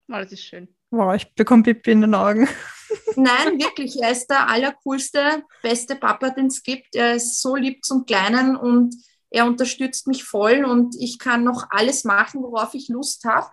Oh, 0.09 0.13
das 0.13 0.33
ist 0.33 0.43
schön. 0.43 0.74
Wow, 0.95 1.13
ich 1.13 1.29
bekomme 1.35 1.63
Pipi 1.63 1.91
in 1.91 2.01
den 2.01 2.15
Augen. 2.15 2.47
Nein, 3.17 3.59
wirklich, 3.59 4.01
er 4.01 4.11
ist 4.11 4.27
der 4.27 4.47
allercoolste, 4.47 5.43
beste 5.61 5.97
Papa, 5.97 6.29
den 6.29 6.45
es 6.45 6.63
gibt. 6.63 6.95
Er 6.95 7.15
ist 7.15 7.41
so 7.41 7.57
lieb 7.57 7.83
zum 7.83 8.05
Kleinen 8.05 8.55
und 8.55 8.95
er 9.29 9.45
unterstützt 9.45 10.07
mich 10.07 10.23
voll 10.23 10.63
und 10.63 10.95
ich 10.97 11.19
kann 11.19 11.43
noch 11.43 11.65
alles 11.69 12.05
machen, 12.05 12.41
worauf 12.41 12.73
ich 12.75 12.87
Lust 12.87 13.25
habe. 13.25 13.47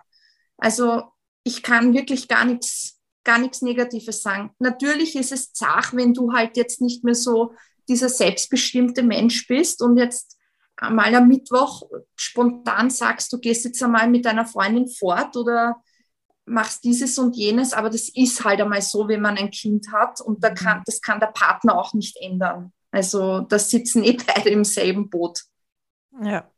Also 0.57 1.03
ich 1.43 1.63
kann 1.63 1.93
wirklich 1.93 2.29
gar 2.29 2.45
nichts, 2.45 3.01
gar 3.25 3.39
nichts 3.39 3.61
Negatives 3.61 4.21
sagen. 4.21 4.51
Natürlich 4.59 5.17
ist 5.17 5.33
es 5.33 5.51
zach, 5.51 5.93
wenn 5.93 6.13
du 6.13 6.31
halt 6.31 6.55
jetzt 6.55 6.79
nicht 6.79 7.03
mehr 7.03 7.15
so 7.15 7.53
dieser 7.89 8.07
selbstbestimmte 8.07 9.03
Mensch 9.03 9.47
bist 9.47 9.81
und 9.81 9.97
jetzt 9.97 10.37
einmal 10.77 11.13
am 11.13 11.27
Mittwoch 11.27 11.83
spontan 12.15 12.89
sagst, 12.89 13.33
du 13.33 13.39
gehst 13.39 13.65
jetzt 13.65 13.83
einmal 13.83 14.07
mit 14.07 14.23
deiner 14.23 14.45
Freundin 14.45 14.87
fort 14.87 15.35
oder 15.35 15.83
machst 16.45 16.83
dieses 16.83 17.17
und 17.17 17.35
jenes, 17.35 17.73
aber 17.73 17.89
das 17.89 18.09
ist 18.09 18.43
halt 18.43 18.61
einmal 18.61 18.81
so, 18.81 19.07
wenn 19.07 19.21
man 19.21 19.37
ein 19.37 19.51
Kind 19.51 19.91
hat 19.91 20.21
und 20.21 20.43
da 20.43 20.49
kann, 20.49 20.81
das 20.85 21.01
kann 21.01 21.19
der 21.19 21.27
Partner 21.27 21.77
auch 21.77 21.93
nicht 21.93 22.17
ändern. 22.17 22.73
Also 22.91 23.41
da 23.41 23.57
sitzen 23.57 24.03
eh 24.03 24.17
beide 24.17 24.49
im 24.49 24.63
selben 24.63 25.09
Boot. 25.09 25.43
Ja. 26.21 26.49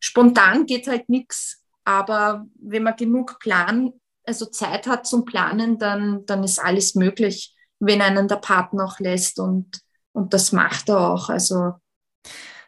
Spontan 0.00 0.64
geht 0.66 0.88
halt 0.88 1.08
nichts, 1.08 1.62
aber 1.84 2.46
wenn 2.54 2.82
man 2.82 2.96
genug 2.96 3.38
Plan, 3.38 3.92
also 4.24 4.46
Zeit 4.46 4.86
hat 4.86 5.06
zum 5.06 5.24
Planen, 5.24 5.78
dann, 5.78 6.24
dann 6.24 6.42
ist 6.42 6.58
alles 6.58 6.94
möglich, 6.94 7.54
wenn 7.78 8.00
einen 8.00 8.26
der 8.26 8.36
Partner 8.36 8.86
auch 8.86 8.98
lässt 8.98 9.38
und, 9.38 9.80
und 10.12 10.32
das 10.32 10.52
macht 10.52 10.88
er 10.88 11.00
auch. 11.00 11.28
Also 11.28 11.74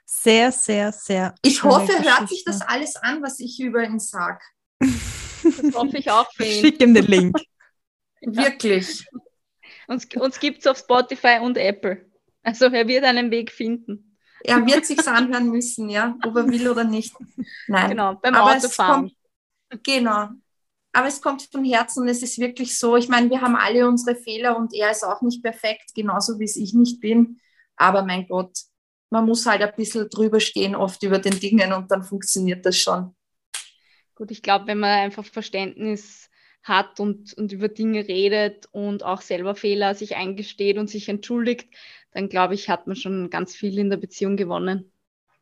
Sehr, 0.04 0.52
sehr, 0.52 0.92
sehr. 0.92 1.34
ich 1.42 1.62
hoffe, 1.62 1.92
hört 1.92 2.28
sich 2.28 2.44
das 2.44 2.60
alles 2.60 2.96
an, 2.96 3.22
was 3.22 3.40
ich 3.40 3.58
über 3.60 3.82
ihn 3.82 3.98
sage. 3.98 4.40
Das 5.42 5.74
hoffe 5.74 5.98
ich 5.98 6.10
auch 6.10 6.30
für 6.32 6.44
ihn. 6.44 6.60
Schick 6.60 6.80
ihm 6.82 6.94
den 6.94 7.06
Link. 7.06 7.36
Wirklich. 8.20 9.06
Uns, 9.88 10.06
uns 10.16 10.38
gibt 10.38 10.60
es 10.60 10.66
auf 10.66 10.78
Spotify 10.78 11.38
und 11.42 11.56
Apple. 11.56 12.06
Also 12.42 12.66
er 12.66 12.86
wird 12.86 13.04
einen 13.04 13.30
Weg 13.30 13.50
finden. 13.50 14.16
Er 14.44 14.66
wird 14.66 14.86
sich's 14.86 15.06
anhören 15.06 15.50
müssen, 15.50 15.88
ja, 15.88 16.16
ob 16.24 16.36
er 16.36 16.48
will 16.48 16.68
oder 16.68 16.84
nicht. 16.84 17.14
Nein. 17.68 17.90
Genau, 17.90 18.14
beim 18.16 18.34
Aber 18.34 18.56
es 18.56 18.64
Autofahren. 18.64 19.12
kommt, 19.70 19.82
genau. 19.84 20.28
Aber 20.92 21.06
es 21.06 21.22
kommt 21.22 21.42
von 21.50 21.64
Herzen 21.64 22.02
und 22.02 22.08
es 22.08 22.22
ist 22.22 22.38
wirklich 22.38 22.78
so. 22.78 22.96
Ich 22.96 23.08
meine, 23.08 23.30
wir 23.30 23.40
haben 23.40 23.56
alle 23.56 23.86
unsere 23.88 24.16
Fehler 24.16 24.56
und 24.56 24.74
er 24.74 24.90
ist 24.90 25.04
auch 25.04 25.22
nicht 25.22 25.42
perfekt, 25.42 25.92
genauso 25.94 26.38
wie 26.38 26.44
es 26.44 26.56
ich 26.56 26.74
nicht 26.74 27.00
bin. 27.00 27.40
Aber 27.76 28.04
mein 28.04 28.26
Gott, 28.26 28.58
man 29.10 29.24
muss 29.26 29.46
halt 29.46 29.62
ein 29.62 29.72
bisschen 29.76 30.08
drüber 30.10 30.40
stehen, 30.40 30.74
oft 30.74 31.02
über 31.02 31.18
den 31.18 31.38
Dingen 31.38 31.72
und 31.72 31.90
dann 31.90 32.02
funktioniert 32.02 32.66
das 32.66 32.76
schon. 32.78 33.14
Gut, 34.22 34.30
ich 34.30 34.42
glaube, 34.44 34.68
wenn 34.68 34.78
man 34.78 35.00
einfach 35.00 35.24
Verständnis 35.24 36.30
hat 36.62 37.00
und, 37.00 37.34
und 37.34 37.50
über 37.50 37.66
Dinge 37.66 38.06
redet 38.06 38.68
und 38.70 39.02
auch 39.02 39.20
selber 39.20 39.56
Fehler 39.56 39.96
sich 39.96 40.14
eingesteht 40.14 40.78
und 40.78 40.88
sich 40.88 41.08
entschuldigt, 41.08 41.74
dann 42.12 42.28
glaube 42.28 42.54
ich, 42.54 42.68
hat 42.68 42.86
man 42.86 42.94
schon 42.94 43.30
ganz 43.30 43.56
viel 43.56 43.76
in 43.80 43.90
der 43.90 43.96
Beziehung 43.96 44.36
gewonnen. 44.36 44.92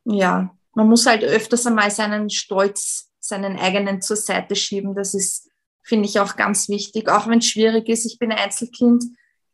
Ja, 0.03 0.57
man 0.73 0.87
muss 0.87 1.05
halt 1.05 1.23
öfters 1.23 1.67
einmal 1.67 1.91
seinen 1.91 2.31
Stolz, 2.31 3.11
seinen 3.19 3.59
eigenen 3.59 4.01
zur 4.01 4.17
Seite 4.17 4.55
schieben. 4.55 4.95
Das 4.95 5.13
ist, 5.13 5.51
finde 5.83 6.09
ich, 6.09 6.19
auch 6.19 6.35
ganz 6.35 6.67
wichtig, 6.67 7.07
auch 7.07 7.27
wenn 7.27 7.37
es 7.37 7.45
schwierig 7.45 7.87
ist. 7.87 8.07
Ich 8.07 8.17
bin 8.17 8.31
Einzelkind, 8.31 9.03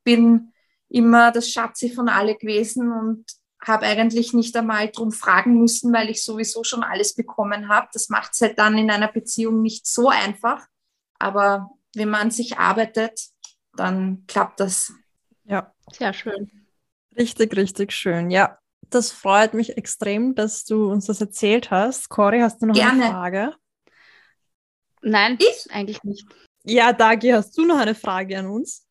bin 0.06 0.54
immer 0.88 1.34
das 1.34 1.50
Schatzi 1.50 1.90
von 1.90 2.08
alle 2.08 2.38
gewesen 2.38 2.94
und 2.94 3.26
habe 3.66 3.86
eigentlich 3.86 4.34
nicht 4.34 4.56
einmal 4.56 4.90
drum 4.90 5.12
fragen 5.12 5.60
müssen, 5.60 5.92
weil 5.94 6.10
ich 6.10 6.24
sowieso 6.24 6.64
schon 6.64 6.84
alles 6.84 7.16
bekommen 7.16 7.68
habe. 7.70 7.88
Das 7.94 8.10
macht 8.10 8.34
es 8.34 8.42
halt 8.42 8.60
dann 8.60 8.78
in 8.78 8.92
einer 8.92 9.12
Beziehung 9.12 9.62
nicht 9.62 9.88
so 9.88 10.10
einfach. 10.10 10.66
Aber 11.20 11.70
wenn 11.96 12.10
man 12.10 12.22
an 12.22 12.32
sich 12.32 12.58
arbeitet, 12.58 13.20
dann 13.76 14.26
klappt 14.28 14.60
das. 14.60 14.94
Ja, 15.46 15.74
Sehr 15.92 16.14
schön. 16.14 16.68
richtig, 17.18 17.56
richtig 17.56 17.92
schön. 17.94 18.30
Ja, 18.30 18.60
das 18.90 19.12
freut 19.12 19.54
mich 19.54 19.78
extrem, 19.78 20.36
dass 20.36 20.64
du 20.64 20.90
uns 20.92 21.06
das 21.08 21.20
erzählt 21.20 21.72
hast. 21.72 22.10
Cory, 22.10 22.40
hast 22.40 22.62
du 22.62 22.68
noch 22.68 22.76
eine 22.76 22.84
Gerne. 22.84 23.10
Frage? 23.12 23.54
Nein, 25.02 25.38
Ich? 25.40 25.72
eigentlich 25.72 26.04
nicht. 26.04 26.28
Ja, 26.64 26.92
Dagi, 26.92 27.30
hast 27.30 27.58
du 27.58 27.66
noch 27.66 27.78
eine 27.78 27.96
Frage 27.96 28.38
an 28.38 28.48
uns? 28.48 28.86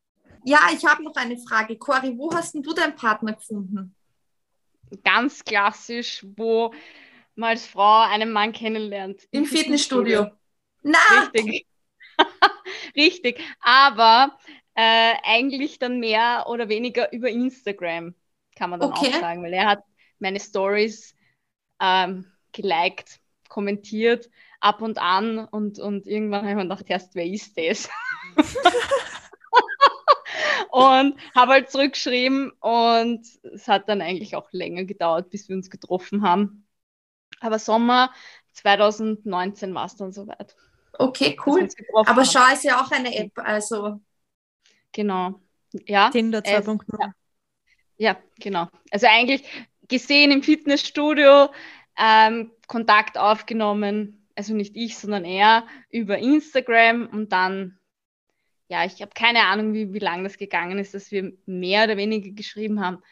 Ja, 0.45 0.61
ich 0.73 0.85
habe 0.87 1.03
noch 1.03 1.15
eine 1.17 1.37
Frage. 1.39 1.77
Cori, 1.77 2.17
wo 2.17 2.33
hast 2.33 2.55
denn 2.55 2.63
du 2.63 2.73
deinen 2.73 2.95
Partner 2.95 3.35
gefunden? 3.35 3.95
Ganz 5.05 5.45
klassisch, 5.45 6.25
wo 6.37 6.73
man 7.35 7.51
als 7.51 7.67
Frau 7.67 8.03
einen 8.03 8.33
Mann 8.33 8.53
kennenlernt. 8.53 9.23
Im 9.31 9.45
Fitnessstudio. 9.45 10.31
Na, 10.83 10.99
Richtig. 11.11 11.67
Richtig. 12.97 13.41
Aber 13.61 14.39
äh, 14.75 15.15
eigentlich 15.23 15.79
dann 15.79 16.01
mehr 16.01 16.47
oder 16.49 16.69
weniger 16.69 17.13
über 17.13 17.29
Instagram, 17.29 18.15
kann 18.57 18.71
man 18.71 18.81
dann 18.81 18.93
Okay. 18.93 19.11
auch 19.11 19.21
sagen, 19.21 19.43
weil 19.43 19.53
er 19.53 19.67
hat 19.67 19.81
meine 20.19 20.41
Stories 20.41 21.15
ähm, 21.81 22.27
geliked, 22.53 23.21
kommentiert, 23.49 24.31
ab 24.61 24.81
und 24.83 24.99
an 24.99 25.39
und, 25.39 25.79
und 25.79 26.07
irgendwann 26.07 26.41
habe 26.43 26.51
ich 26.51 26.57
mir 26.57 26.63
gedacht, 26.63 26.85
erst, 26.89 27.15
wer 27.15 27.27
ist 27.27 27.57
das? 27.59 27.89
und 30.71 31.17
habe 31.35 31.53
halt 31.53 31.71
zurückgeschrieben 31.71 32.51
und 32.61 33.27
es 33.43 33.69
hat 33.69 33.89
dann 33.89 34.01
eigentlich 34.01 34.37
auch 34.37 34.49
länger 34.53 34.85
gedauert, 34.85 35.31
bis 35.31 35.49
wir 35.49 35.57
uns 35.57 35.71
getroffen 35.71 36.23
haben. 36.23 36.67
Aber 37.41 37.59
Sommer 37.59 38.13
2019 38.53 39.75
war 39.75 39.87
es 39.87 39.97
dann 39.97 40.13
soweit. 40.13 40.57
Okay, 40.99 41.37
cool. 41.47 41.69
Aber 42.07 42.25
Schau 42.25 42.53
ist 42.53 42.65
ja 42.65 42.81
auch 42.81 42.91
eine 42.91 43.15
App, 43.15 43.33
also. 43.37 44.01
Genau. 44.93 45.41
Ja. 45.87 46.11
Tinder 46.11 46.39
2.0. 46.41 46.81
Ja. 46.99 47.13
ja, 47.99 48.17
genau. 48.41 48.69
Also 48.91 49.07
eigentlich 49.07 49.45
gesehen 49.89 50.31
im 50.31 50.43
Fitnessstudio, 50.43 51.51
ähm, 51.99 52.51
Kontakt 52.67 53.19
aufgenommen, 53.19 54.27
also 54.35 54.55
nicht 54.55 54.77
ich, 54.77 54.99
sondern 54.99 55.25
er 55.25 55.67
über 55.91 56.19
Instagram 56.19 57.07
und 57.07 57.33
dann, 57.33 57.79
ja, 58.69 58.85
ich 58.85 59.01
habe 59.01 59.13
keine 59.15 59.45
Ahnung, 59.45 59.75
wie, 59.75 59.93
wie 59.93 59.99
lange 59.99 60.25
das 60.25 60.39
gegangen 60.39 60.79
ist, 60.79 60.95
dass 60.95 61.11
wir 61.11 61.33
mehr 61.47 61.85
oder 61.85 61.97
weniger 61.97 62.31
geschrieben 62.31 62.81
haben. 62.81 63.03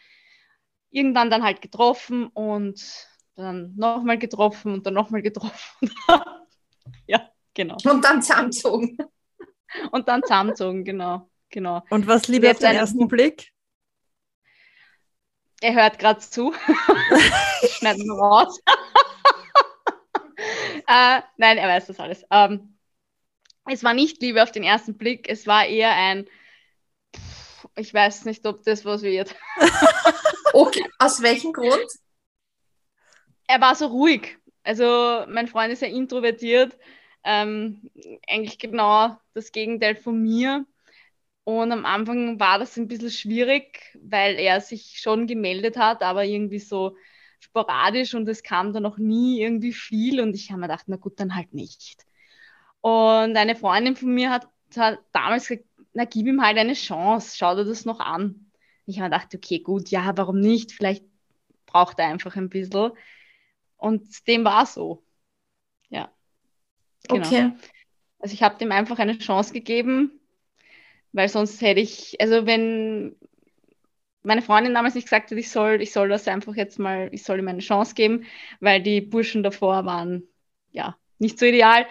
Irgendwann 0.90 1.30
dann 1.30 1.42
halt 1.42 1.62
getroffen 1.62 2.28
und 2.28 3.08
dann 3.36 3.74
nochmal 3.76 4.18
getroffen 4.18 4.72
und 4.72 4.86
dann 4.86 4.94
nochmal 4.94 5.22
getroffen. 5.22 5.90
ja, 7.06 7.28
genau. 7.52 7.76
Und 7.84 8.04
dann 8.04 8.22
zusammenzogen. 8.22 8.96
Und 9.90 10.08
dann 10.08 10.22
zusammenzogen, 10.22 10.84
genau. 10.84 11.28
genau. 11.50 11.82
Und 11.90 12.06
was 12.06 12.28
lieber 12.28 12.50
auf 12.50 12.58
den 12.58 12.76
ersten 12.76 13.08
Blick? 13.08 13.50
Er 15.60 15.74
hört 15.74 15.98
gerade 15.98 16.20
zu. 16.20 16.54
Schneiden 17.70 18.04
wir 18.04 18.14
raus. 18.14 18.60
äh, 20.86 21.22
nein, 21.36 21.58
er 21.58 21.68
weiß 21.68 21.86
das 21.86 21.98
alles. 21.98 22.24
Ähm, 22.30 22.73
es 23.66 23.84
war 23.84 23.94
nicht 23.94 24.20
Liebe 24.22 24.42
auf 24.42 24.52
den 24.52 24.62
ersten 24.62 24.96
Blick, 24.96 25.28
es 25.28 25.46
war 25.46 25.66
eher 25.66 25.92
ein, 25.94 26.26
ich 27.76 27.92
weiß 27.92 28.24
nicht, 28.26 28.46
ob 28.46 28.62
das 28.62 28.84
was 28.84 29.02
wird. 29.02 29.34
okay, 30.52 30.84
aus 30.98 31.22
welchem 31.22 31.52
Grund? 31.52 31.86
Er 33.46 33.60
war 33.60 33.74
so 33.74 33.86
ruhig. 33.86 34.38
Also 34.62 35.24
mein 35.28 35.48
Freund 35.48 35.72
ist 35.72 35.82
ja 35.82 35.88
introvertiert, 35.88 36.78
ähm, 37.24 37.90
eigentlich 38.26 38.58
genau 38.58 39.18
das 39.34 39.52
Gegenteil 39.52 39.96
von 39.96 40.20
mir. 40.22 40.66
Und 41.44 41.72
am 41.72 41.84
Anfang 41.84 42.40
war 42.40 42.58
das 42.58 42.78
ein 42.78 42.88
bisschen 42.88 43.10
schwierig, 43.10 43.82
weil 44.02 44.36
er 44.36 44.62
sich 44.62 44.98
schon 44.98 45.26
gemeldet 45.26 45.76
hat, 45.76 46.02
aber 46.02 46.24
irgendwie 46.24 46.58
so 46.58 46.96
sporadisch 47.38 48.14
und 48.14 48.26
es 48.28 48.42
kam 48.42 48.72
dann 48.72 48.82
noch 48.82 48.96
nie 48.96 49.42
irgendwie 49.42 49.74
viel 49.74 50.20
und 50.20 50.34
ich 50.34 50.50
habe 50.50 50.60
mir 50.60 50.68
gedacht, 50.68 50.86
na 50.86 50.96
gut, 50.96 51.20
dann 51.20 51.34
halt 51.34 51.52
nicht. 51.52 52.06
Und 52.84 53.36
eine 53.36 53.56
Freundin 53.56 53.96
von 53.96 54.12
mir 54.12 54.30
hat, 54.30 54.48
hat 54.76 54.98
damals 55.12 55.48
gesagt, 55.48 55.68
na 55.92 56.04
gib 56.04 56.26
ihm 56.26 56.42
halt 56.42 56.58
eine 56.58 56.74
Chance, 56.74 57.36
schau 57.36 57.54
dir 57.54 57.64
das 57.64 57.84
noch 57.84 58.00
an. 58.00 58.50
Ich 58.86 58.98
habe 58.98 59.10
gedacht, 59.10 59.34
okay, 59.34 59.60
gut, 59.60 59.88
ja, 59.90 60.12
warum 60.16 60.40
nicht? 60.40 60.72
Vielleicht 60.72 61.04
braucht 61.66 61.98
er 61.98 62.08
einfach 62.08 62.36
ein 62.36 62.50
bisschen. 62.50 62.92
Und 63.76 64.26
dem 64.26 64.44
war 64.44 64.66
so. 64.66 65.02
Ja. 65.88 66.10
Genau. 67.08 67.26
Okay. 67.26 67.52
Also 68.18 68.34
ich 68.34 68.42
habe 68.42 68.58
dem 68.58 68.72
einfach 68.72 68.98
eine 68.98 69.18
Chance 69.18 69.52
gegeben 69.52 70.20
weil 71.14 71.28
sonst 71.28 71.62
hätte 71.62 71.80
ich, 71.80 72.20
also 72.20 72.44
wenn 72.44 73.16
meine 74.24 74.42
Freundin 74.42 74.74
damals 74.74 74.96
nicht 74.96 75.04
gesagt 75.04 75.30
hat, 75.30 75.38
ich 75.38 75.50
soll, 75.50 75.80
ich 75.80 75.92
soll 75.92 76.08
das 76.08 76.26
einfach 76.26 76.56
jetzt 76.56 76.78
mal, 76.78 77.08
ich 77.12 77.22
soll 77.22 77.38
ihm 77.38 77.48
eine 77.48 77.60
Chance 77.60 77.94
geben, 77.94 78.24
weil 78.60 78.82
die 78.82 79.00
Burschen 79.00 79.42
davor 79.44 79.86
waren, 79.86 80.24
ja, 80.72 80.96
nicht 81.18 81.38
so 81.38 81.46
ideal, 81.46 81.86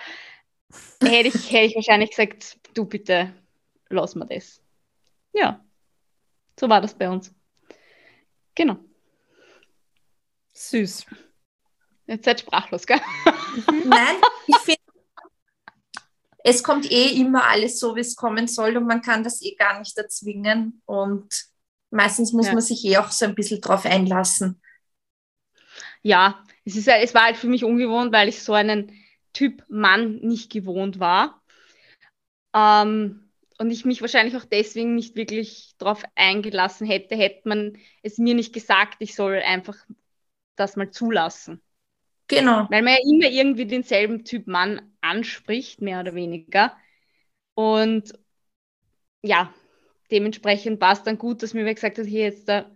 hätte 1.02 1.30
ich, 1.30 1.52
hätte 1.52 1.66
ich 1.66 1.76
wahrscheinlich 1.76 2.10
gesagt, 2.12 2.58
du 2.74 2.86
bitte, 2.86 3.34
lass 3.90 4.16
mal 4.16 4.26
das. 4.26 4.62
Ja, 5.34 5.64
so 6.60 6.70
war 6.70 6.82
das 6.82 6.94
bei 6.94 7.10
uns. 7.10 7.34
Genau. 8.56 8.78
Süß. 10.54 11.06
Jetzt 12.06 12.26
seid 12.26 12.42
sprachlos, 12.42 12.86
gell? 12.86 13.02
Nein, 13.86 14.16
ich 14.48 14.58
finde 14.58 14.84
es 16.44 16.62
kommt 16.62 16.92
eh 16.92 17.08
immer 17.20 17.46
alles 17.46 17.80
so, 17.80 17.96
wie 17.96 18.02
es 18.02 18.16
kommen 18.16 18.48
soll 18.48 18.76
und 18.76 18.86
man 18.86 19.02
kann 19.02 19.24
das 19.24 19.42
eh 19.42 19.56
gar 19.56 19.80
nicht 19.80 19.98
erzwingen 19.98 20.82
und 20.86 21.34
meistens 21.90 22.34
muss 22.34 22.48
ja. 22.48 22.54
man 22.54 22.62
sich 22.62 22.84
eh 22.86 22.98
auch 22.98 23.12
so 23.12 23.26
ein 23.26 23.36
bisschen 23.36 23.62
drauf 23.62 23.86
einlassen. 23.86 24.62
Ja, 26.02 26.44
es, 26.66 26.76
ist, 26.76 26.88
es 26.88 27.14
war 27.14 27.24
halt 27.24 27.38
für 27.38 27.48
mich 27.48 27.64
ungewohnt, 27.64 28.12
weil 28.12 28.28
ich 28.28 28.44
so 28.44 28.52
einen 28.52 28.92
Typ 29.34 29.64
Mann 29.68 30.18
nicht 30.18 30.52
gewohnt 30.52 31.00
war. 31.00 31.42
Ähm, 32.56 33.32
und 33.60 33.72
ich 33.72 33.86
mich 33.86 34.02
wahrscheinlich 34.02 34.36
auch 34.36 34.46
deswegen 34.46 34.96
nicht 34.96 35.16
wirklich 35.16 35.76
darauf 35.78 36.04
eingelassen 36.16 36.88
hätte, 36.88 37.16
hätte 37.16 37.48
man 37.48 37.78
es 38.02 38.18
mir 38.18 38.36
nicht 38.36 38.54
gesagt, 38.54 38.98
ich 39.00 39.16
soll 39.16 39.36
einfach 39.38 39.78
das 40.56 40.76
mal 40.76 40.92
zulassen. 40.92 41.62
Genau. 42.28 42.68
Weil 42.70 42.82
man 42.82 42.94
ja 42.94 43.00
immer 43.10 43.30
irgendwie 43.30 43.66
denselben 43.66 44.24
Typ 44.24 44.48
Mann 44.48 44.94
anspricht, 45.02 45.82
mehr 45.82 46.00
oder 46.00 46.16
weniger. 46.16 46.76
Und 47.54 48.14
ja, 49.22 49.54
dementsprechend 50.12 50.82
war 50.82 50.94
es 50.94 51.04
dann 51.04 51.18
gut, 51.18 51.44
dass 51.44 51.54
mir 51.54 51.66
wer 51.66 51.74
gesagt 51.74 51.98
hat, 51.98 52.06
hier 52.06 52.24
jetzt 52.24 52.50
da, 52.50 52.70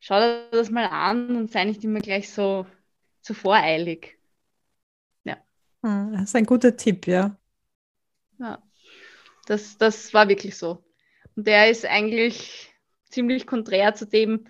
schau 0.00 0.18
dir 0.20 0.48
das 0.52 0.70
mal 0.70 0.86
an 0.86 1.36
und 1.36 1.50
sei 1.50 1.64
nicht 1.64 1.82
immer 1.84 2.00
gleich 2.00 2.30
so, 2.30 2.66
so 3.22 3.34
voreilig. 3.34 4.19
Ja. 5.82 5.88
Hm, 5.88 6.12
das 6.12 6.22
ist 6.22 6.36
ein 6.36 6.46
guter 6.46 6.76
Tipp, 6.76 7.06
ja. 7.06 7.36
Ja, 8.38 8.62
das, 9.46 9.76
das 9.78 10.12
war 10.14 10.28
wirklich 10.28 10.56
so. 10.56 10.84
Und 11.36 11.46
der 11.46 11.70
ist 11.70 11.84
eigentlich 11.84 12.72
ziemlich 13.10 13.46
konträr 13.46 13.94
zu 13.94 14.06
dem, 14.06 14.46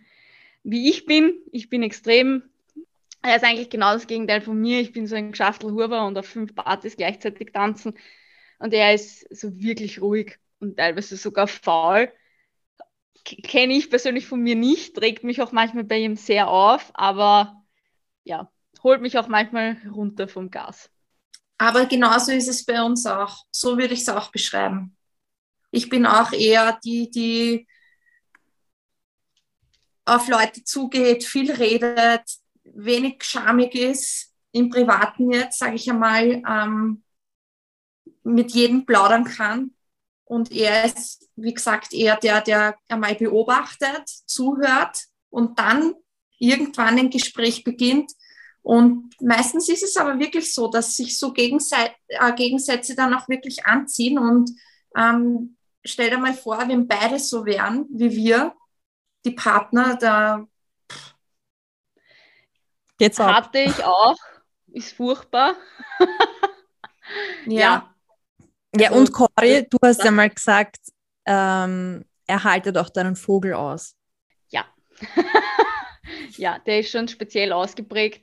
wie 0.62 0.90
ich 0.90 1.06
bin. 1.06 1.34
Ich 1.52 1.68
bin 1.68 1.82
extrem 1.82 2.50
er 3.22 3.36
ist 3.36 3.44
eigentlich 3.44 3.70
genau 3.70 3.92
das 3.92 4.06
Gegenteil 4.06 4.40
von 4.40 4.58
mir. 4.58 4.80
Ich 4.80 4.92
bin 4.92 5.06
so 5.06 5.14
ein 5.14 5.32
Geschaftelhuber 5.32 6.06
und 6.06 6.16
auf 6.16 6.26
fünf 6.26 6.54
Partys 6.54 6.96
gleichzeitig 6.96 7.52
tanzen. 7.52 7.98
Und 8.58 8.72
er 8.72 8.94
ist 8.94 9.26
so 9.34 9.58
wirklich 9.58 10.00
ruhig 10.00 10.38
und 10.58 10.76
teilweise 10.76 11.16
sogar 11.16 11.46
faul. 11.46 12.10
Kenne 13.24 13.74
ich 13.74 13.90
persönlich 13.90 14.26
von 14.26 14.40
mir 14.40 14.56
nicht, 14.56 14.96
trägt 14.96 15.24
mich 15.24 15.42
auch 15.42 15.52
manchmal 15.52 15.84
bei 15.84 15.98
ihm 15.98 16.16
sehr 16.16 16.48
auf, 16.48 16.90
aber 16.94 17.62
ja, 18.24 18.50
holt 18.82 19.02
mich 19.02 19.18
auch 19.18 19.28
manchmal 19.28 19.76
runter 19.90 20.26
vom 20.26 20.50
Gas. 20.50 20.90
Aber 21.60 21.84
genauso 21.84 22.32
ist 22.32 22.48
es 22.48 22.64
bei 22.64 22.82
uns 22.82 23.04
auch. 23.04 23.44
So 23.50 23.76
würde 23.76 23.92
ich 23.92 24.00
es 24.00 24.08
auch 24.08 24.32
beschreiben. 24.32 24.96
Ich 25.70 25.90
bin 25.90 26.06
auch 26.06 26.32
eher 26.32 26.80
die, 26.82 27.10
die 27.10 27.68
auf 30.06 30.26
Leute 30.28 30.64
zugeht, 30.64 31.22
viel 31.22 31.52
redet, 31.52 32.22
wenig 32.64 33.22
schamig 33.22 33.74
ist, 33.74 34.32
im 34.52 34.70
Privaten 34.70 35.30
jetzt, 35.32 35.58
sage 35.58 35.74
ich 35.74 35.90
einmal, 35.90 36.42
ähm, 36.48 37.04
mit 38.22 38.52
jedem 38.52 38.86
plaudern 38.86 39.24
kann. 39.24 39.74
Und 40.24 40.50
er 40.52 40.86
ist, 40.86 41.28
wie 41.36 41.52
gesagt, 41.52 41.92
eher 41.92 42.16
der, 42.16 42.40
der 42.40 42.78
einmal 42.88 43.16
beobachtet, 43.16 44.08
zuhört 44.08 44.98
und 45.28 45.58
dann 45.58 45.92
irgendwann 46.38 46.98
ein 46.98 47.10
Gespräch 47.10 47.64
beginnt. 47.64 48.10
Und 48.62 49.14
meistens 49.20 49.68
ist 49.68 49.82
es 49.82 49.96
aber 49.96 50.18
wirklich 50.18 50.52
so, 50.52 50.68
dass 50.68 50.96
sich 50.96 51.18
so 51.18 51.32
Gegense 51.32 51.76
äh, 52.08 52.32
Gegensätze 52.34 52.94
dann 52.94 53.14
auch 53.14 53.28
wirklich 53.28 53.64
anziehen. 53.64 54.18
Und 54.18 54.50
ähm, 54.96 55.56
stell 55.84 56.10
dir 56.10 56.18
mal 56.18 56.34
vor, 56.34 56.58
wenn 56.68 56.86
beide 56.86 57.18
so 57.18 57.44
wären 57.44 57.86
wie 57.90 58.10
wir, 58.10 58.54
die 59.24 59.32
Partner, 59.32 59.96
da 59.96 60.46
Geht's 63.00 63.18
ab. 63.18 63.34
Hatte 63.34 63.60
ich 63.60 63.82
auch. 63.82 64.16
Ist 64.72 64.92
furchtbar. 64.92 65.54
ja. 67.46 67.94
Ja, 68.76 68.88
also, 68.88 69.00
und 69.00 69.12
Cory, 69.12 69.66
du 69.68 69.78
hast 69.82 70.04
ja 70.04 70.10
mal 70.10 70.28
gesagt, 70.28 70.76
ähm, 71.24 72.04
er 72.26 72.44
haltet 72.44 72.76
auch 72.76 72.90
deinen 72.90 73.16
Vogel 73.16 73.54
aus. 73.54 73.96
Ja. 74.50 74.66
ja, 76.36 76.58
der 76.58 76.80
ist 76.80 76.90
schon 76.90 77.08
speziell 77.08 77.52
ausgeprägt. 77.52 78.22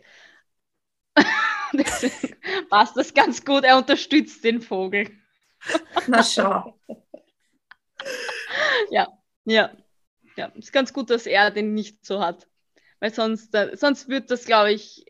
Deswegen 1.73 2.35
passt 2.69 2.95
das 2.95 3.13
ganz 3.13 3.43
gut. 3.43 3.63
Er 3.63 3.77
unterstützt 3.77 4.43
den 4.43 4.61
Vogel. 4.61 5.09
Na 6.07 6.23
schau. 6.23 6.79
ja, 8.91 9.07
ja. 9.45 9.71
Ja, 10.35 10.45
ist 10.55 10.71
ganz 10.71 10.93
gut, 10.93 11.09
dass 11.09 11.25
er 11.25 11.49
den 11.49 11.73
nicht 11.73 12.05
so 12.05 12.21
hat. 12.21 12.47
Weil 12.99 13.13
sonst, 13.13 13.53
äh, 13.55 13.75
sonst 13.75 14.07
wird 14.07 14.29
das, 14.29 14.45
glaube 14.45 14.71
ich, 14.71 15.05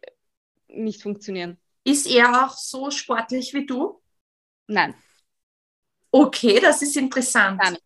nicht 0.68 1.02
funktionieren. 1.02 1.58
Ist 1.84 2.08
er 2.08 2.46
auch 2.46 2.54
so 2.54 2.92
sportlich 2.92 3.54
wie 3.54 3.66
du? 3.66 4.02
Nein. 4.68 4.96
Okay, 6.12 6.60
das 6.60 6.82
ist 6.82 6.96
interessant. 6.96 7.62
Gar 7.62 7.72
nicht. 7.72 7.84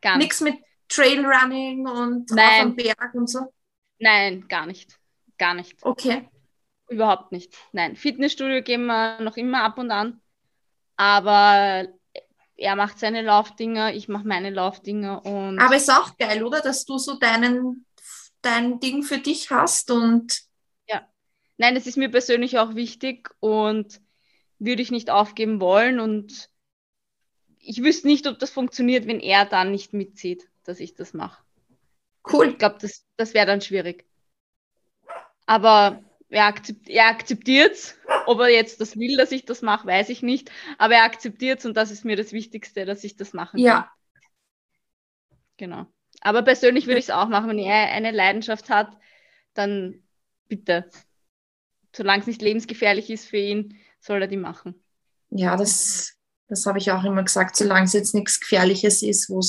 Gar 0.00 0.16
nicht. 0.16 0.24
Nichts 0.24 0.40
mit 0.40 0.56
Trailrunning 0.88 1.86
und 1.86 2.30
Nein. 2.30 2.46
auf 2.46 2.62
dem 2.62 2.76
Berg 2.76 3.14
und 3.14 3.28
so? 3.28 3.52
Nein, 3.98 4.46
gar 4.48 4.66
nicht. 4.66 4.98
Gar 5.38 5.54
nicht. 5.54 5.76
Okay. 5.82 6.28
Überhaupt 6.88 7.32
nicht. 7.32 7.54
Nein, 7.72 7.96
Fitnessstudio 7.96 8.62
gehen 8.62 8.86
wir 8.86 9.20
noch 9.20 9.36
immer 9.36 9.62
ab 9.64 9.78
und 9.78 9.90
an. 9.90 10.20
Aber 10.96 11.88
er 12.56 12.76
macht 12.76 12.98
seine 12.98 13.22
Laufdinger, 13.22 13.94
ich 13.94 14.08
mache 14.08 14.26
meine 14.26 14.50
Laufdinger 14.50 15.24
und. 15.24 15.58
Aber 15.58 15.76
ist 15.76 15.90
auch 15.90 16.16
geil, 16.16 16.42
oder? 16.42 16.60
Dass 16.60 16.84
du 16.84 16.98
so 16.98 17.18
deinen, 17.18 17.86
dein 18.40 18.80
Ding 18.80 19.02
für 19.02 19.18
dich 19.18 19.50
hast 19.50 19.90
und. 19.90 20.42
Ja. 20.88 21.06
Nein, 21.58 21.74
das 21.74 21.86
ist 21.86 21.96
mir 21.96 22.10
persönlich 22.10 22.58
auch 22.58 22.74
wichtig 22.74 23.30
und 23.40 24.00
würde 24.58 24.82
ich 24.82 24.90
nicht 24.90 25.10
aufgeben 25.10 25.60
wollen. 25.60 26.00
Und 26.00 26.50
ich 27.58 27.82
wüsste 27.82 28.06
nicht, 28.06 28.26
ob 28.26 28.38
das 28.38 28.50
funktioniert, 28.50 29.06
wenn 29.06 29.20
er 29.20 29.44
dann 29.44 29.70
nicht 29.70 29.92
mitzieht, 29.92 30.48
dass 30.64 30.80
ich 30.80 30.94
das 30.94 31.12
mache. 31.12 31.42
Cool. 32.32 32.50
Ich 32.50 32.58
glaube, 32.58 32.78
das, 32.80 33.04
das 33.16 33.34
wäre 33.34 33.46
dann 33.46 33.60
schwierig. 33.60 34.06
Aber 35.44 36.02
er, 36.28 36.46
akzept, 36.46 36.88
er 36.88 37.06
akzeptiert 37.06 37.72
es. 37.72 37.96
Ob 38.26 38.40
er 38.40 38.48
jetzt 38.48 38.80
das 38.80 38.96
will, 38.96 39.16
dass 39.16 39.32
ich 39.32 39.44
das 39.44 39.62
mache, 39.62 39.86
weiß 39.86 40.08
ich 40.08 40.22
nicht. 40.22 40.50
Aber 40.78 40.94
er 40.94 41.04
akzeptiert 41.04 41.60
es 41.60 41.66
und 41.66 41.76
das 41.76 41.90
ist 41.90 42.04
mir 42.04 42.16
das 42.16 42.32
Wichtigste, 42.32 42.84
dass 42.84 43.04
ich 43.04 43.16
das 43.16 43.32
machen 43.32 43.58
Ja. 43.60 43.82
kann. 43.82 43.90
Genau. 45.56 45.86
Aber 46.20 46.42
persönlich 46.42 46.86
würde 46.86 46.98
ich 46.98 47.06
es 47.06 47.10
auch 47.10 47.28
machen. 47.28 47.48
Wenn 47.48 47.58
er 47.58 47.92
eine 47.92 48.10
Leidenschaft 48.10 48.68
hat, 48.68 48.96
dann 49.54 50.02
bitte. 50.48 50.90
Solange 51.94 52.20
es 52.20 52.26
nicht 52.26 52.42
lebensgefährlich 52.42 53.10
ist 53.10 53.26
für 53.26 53.38
ihn, 53.38 53.78
soll 54.00 54.20
er 54.20 54.28
die 54.28 54.36
machen. 54.36 54.82
Ja, 55.30 55.56
das, 55.56 56.14
das 56.48 56.66
habe 56.66 56.78
ich 56.78 56.90
auch 56.90 57.04
immer 57.04 57.22
gesagt, 57.22 57.56
solange 57.56 57.84
es 57.86 57.92
jetzt 57.94 58.14
nichts 58.14 58.38
Gefährliches 58.40 59.02
ist, 59.02 59.30
wo 59.30 59.40
du 59.40 59.46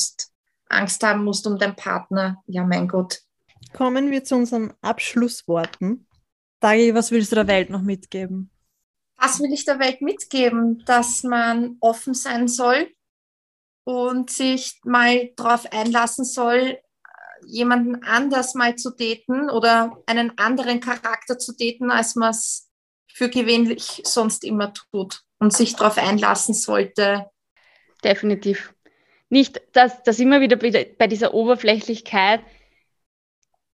Angst 0.70 1.04
haben 1.04 1.24
musst 1.24 1.46
um 1.48 1.58
deinen 1.58 1.76
Partner. 1.76 2.42
Ja, 2.48 2.64
mein 2.64 2.88
Gott. 2.88 3.22
Kommen 3.74 4.12
wir 4.12 4.24
zu 4.24 4.36
unseren 4.36 4.74
Abschlussworten. 4.82 6.07
Dagi, 6.60 6.94
was 6.94 7.12
willst 7.12 7.32
du 7.32 7.36
der 7.36 7.48
Welt 7.48 7.70
noch 7.70 7.82
mitgeben? 7.82 8.50
Was 9.18 9.40
will 9.40 9.52
ich 9.52 9.66
der 9.66 9.80
Welt 9.80 10.02
mitgeben? 10.02 10.84
Dass 10.86 11.24
man 11.24 11.78
offen 11.80 12.14
sein 12.14 12.48
soll 12.48 12.92
und 13.84 14.30
sich 14.30 14.80
mal 14.84 15.32
darauf 15.36 15.72
einlassen 15.72 16.26
soll, 16.26 16.80
jemanden 17.46 18.04
anders 18.04 18.56
mal 18.56 18.76
zu 18.76 18.92
daten 18.92 19.50
oder 19.50 20.02
einen 20.06 20.38
anderen 20.38 20.80
Charakter 20.80 21.38
zu 21.38 21.54
daten, 21.56 21.92
als 21.92 22.16
man 22.16 22.32
es 22.32 22.70
für 23.12 23.30
gewöhnlich 23.30 24.02
sonst 24.06 24.44
immer 24.44 24.74
tut 24.74 25.22
und 25.40 25.54
sich 25.54 25.76
darauf 25.76 25.98
einlassen 25.98 26.54
sollte. 26.54 27.30
Definitiv. 28.04 28.74
Nicht, 29.30 29.62
dass, 29.74 30.04
dass 30.04 30.20
immer 30.20 30.42
wieder 30.42 30.56
bei 30.56 30.96
bei 30.98 31.08
dieser 31.08 31.34
Oberflächlichkeit 31.34 32.42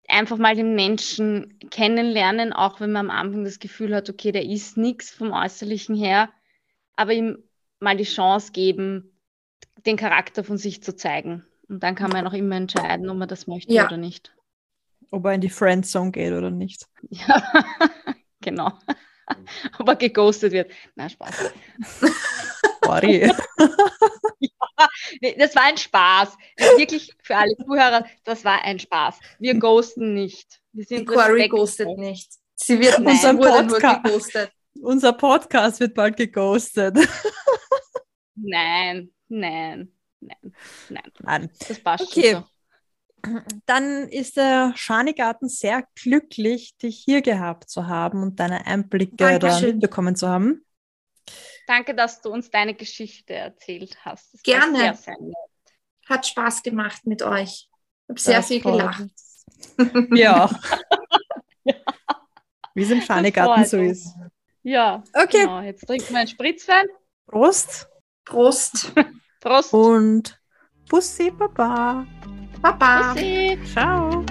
einfach 0.09 0.39
mal 0.39 0.55
den 0.57 0.75
Menschen 0.75 1.59
kennenlernen, 1.71 2.53
auch 2.53 2.81
wenn 2.81 2.93
man 2.93 3.11
am 3.11 3.17
Anfang 3.17 3.45
das 3.45 3.59
Gefühl 3.59 3.95
hat, 3.95 4.09
okay, 4.11 4.33
der 4.33 4.45
ist 4.45 4.77
nichts 4.77 5.11
vom 5.11 5.33
Äußerlichen 5.33 5.95
her, 5.95 6.31
aber 6.97 7.13
ihm 7.13 7.39
mal 7.81 7.97
die 7.97 8.05
Chance 8.05 8.53
geben, 8.53 9.19
den 9.87 9.97
Charakter 9.97 10.43
von 10.43 10.59
sich 10.59 10.83
zu 10.83 10.97
zeigen. 10.97 11.45
Und 11.69 11.83
dann 11.83 11.95
kann 11.95 12.11
man 12.11 12.27
auch 12.27 12.33
immer 12.33 12.57
entscheiden, 12.57 13.09
ob 13.11 13.19
man 13.19 13.29
das 13.29 13.47
möchte 13.47 13.73
Ja. 13.73 13.87
oder 13.87 13.99
nicht. 13.99 14.35
Ob 15.11 15.25
er 15.27 15.35
in 15.35 15.41
die 15.41 15.51
Friendzone 15.51 16.11
geht 16.11 16.33
oder 16.33 16.51
nicht. 16.51 16.87
Ja, 17.11 17.43
genau. 18.41 18.73
Ob 19.79 19.89
er 19.89 19.97
geghostet 19.97 20.53
wird. 20.53 20.71
Na, 20.97 21.09
Spaß. 21.09 21.53
Sorry. 22.83 23.31
Nee, 25.21 25.35
Das 25.39 25.55
war 25.57 25.65
ein 25.65 25.77
Spaß. 25.77 26.37
Wirklich 26.77 27.15
für 27.23 27.37
alle 27.37 27.57
Zuhörer, 27.57 28.05
das 28.25 28.45
war 28.45 28.63
ein 28.65 28.79
Spaß. 28.79 29.19
Wir 29.39 29.55
ghosten 29.59 30.15
nicht. 30.15 30.61
Wir 30.73 30.85
Die 30.85 30.95
sind 30.97 31.07
Quarry 31.09 31.43
respektvoll. 31.43 31.59
ghostet 31.61 31.99
nicht. 31.99 32.33
Sie 32.55 32.79
wird 32.81 32.99
Nein. 33.01 33.37
nur 33.37 33.47
Podcast. 33.49 34.05
geghostet. 34.05 34.53
Unser 34.81 35.13
Podcast 35.13 35.81
wird 35.81 35.95
bald 35.95 36.17
geghostet. 36.17 36.97
Nein, 38.41 39.11
nein, 39.29 39.93
nein, 40.21 40.55
nein. 40.89 41.13
Nein. 41.21 41.51
Das 41.69 41.81
passt 41.81 42.05
Okay. 42.05 42.33
schon 42.35 42.45
so. 42.45 42.49
Dann 43.67 44.09
ist 44.09 44.37
der 44.37 44.73
Schanigarten 44.77 45.49
sehr 45.49 45.83
glücklich, 46.01 46.77
dich 46.79 47.03
hier 47.05 47.21
gehabt 47.21 47.69
zu 47.69 47.89
haben 47.89 48.23
und 48.23 48.39
deine 48.39 48.65
Einblicke 48.67 49.41
mitbekommen 49.61 50.15
zu 50.15 50.29
haben. 50.29 50.65
Danke, 51.69 51.95
dass 51.95 52.23
du 52.23 52.31
uns 52.31 52.51
deine 52.51 52.73
Geschichte 52.73 53.35
erzählt 53.35 53.99
hast. 54.03 54.33
Das 54.33 54.43
Gerne. 54.43 54.79
Sehr, 54.79 54.95
sehr. 54.95 55.17
Hat 56.09 56.27
Spaß 56.27 56.63
gemacht 56.63 57.07
mit 57.07 57.23
euch. 57.23 57.69
Ich 57.69 58.09
habe 58.09 58.21
sehr 58.21 58.43
viel 58.43 58.61
gelacht. 58.63 59.05
Ja. 60.15 60.49
Wie 62.75 62.83
es 62.83 62.91
im 62.91 63.03
Schanigarten 63.03 63.65
so 63.67 63.77
ist. 63.79 64.15
Ja, 64.63 65.03
Okay. 65.13 65.41
genau. 65.43 65.61
Jetzt 65.61 65.87
trinken 65.87 66.09
wir 66.11 66.19
einen 66.21 66.29
Spritzwein. 66.29 66.87
Prost 67.27 67.87
Prost. 68.25 68.93
Prost. 69.41 69.73
und 69.75 70.41
Bussi 70.89 71.31
Baba. 71.31 72.07
Baba. 72.63 73.13
Bussi. 73.13 73.59
Ciao. 73.73 74.25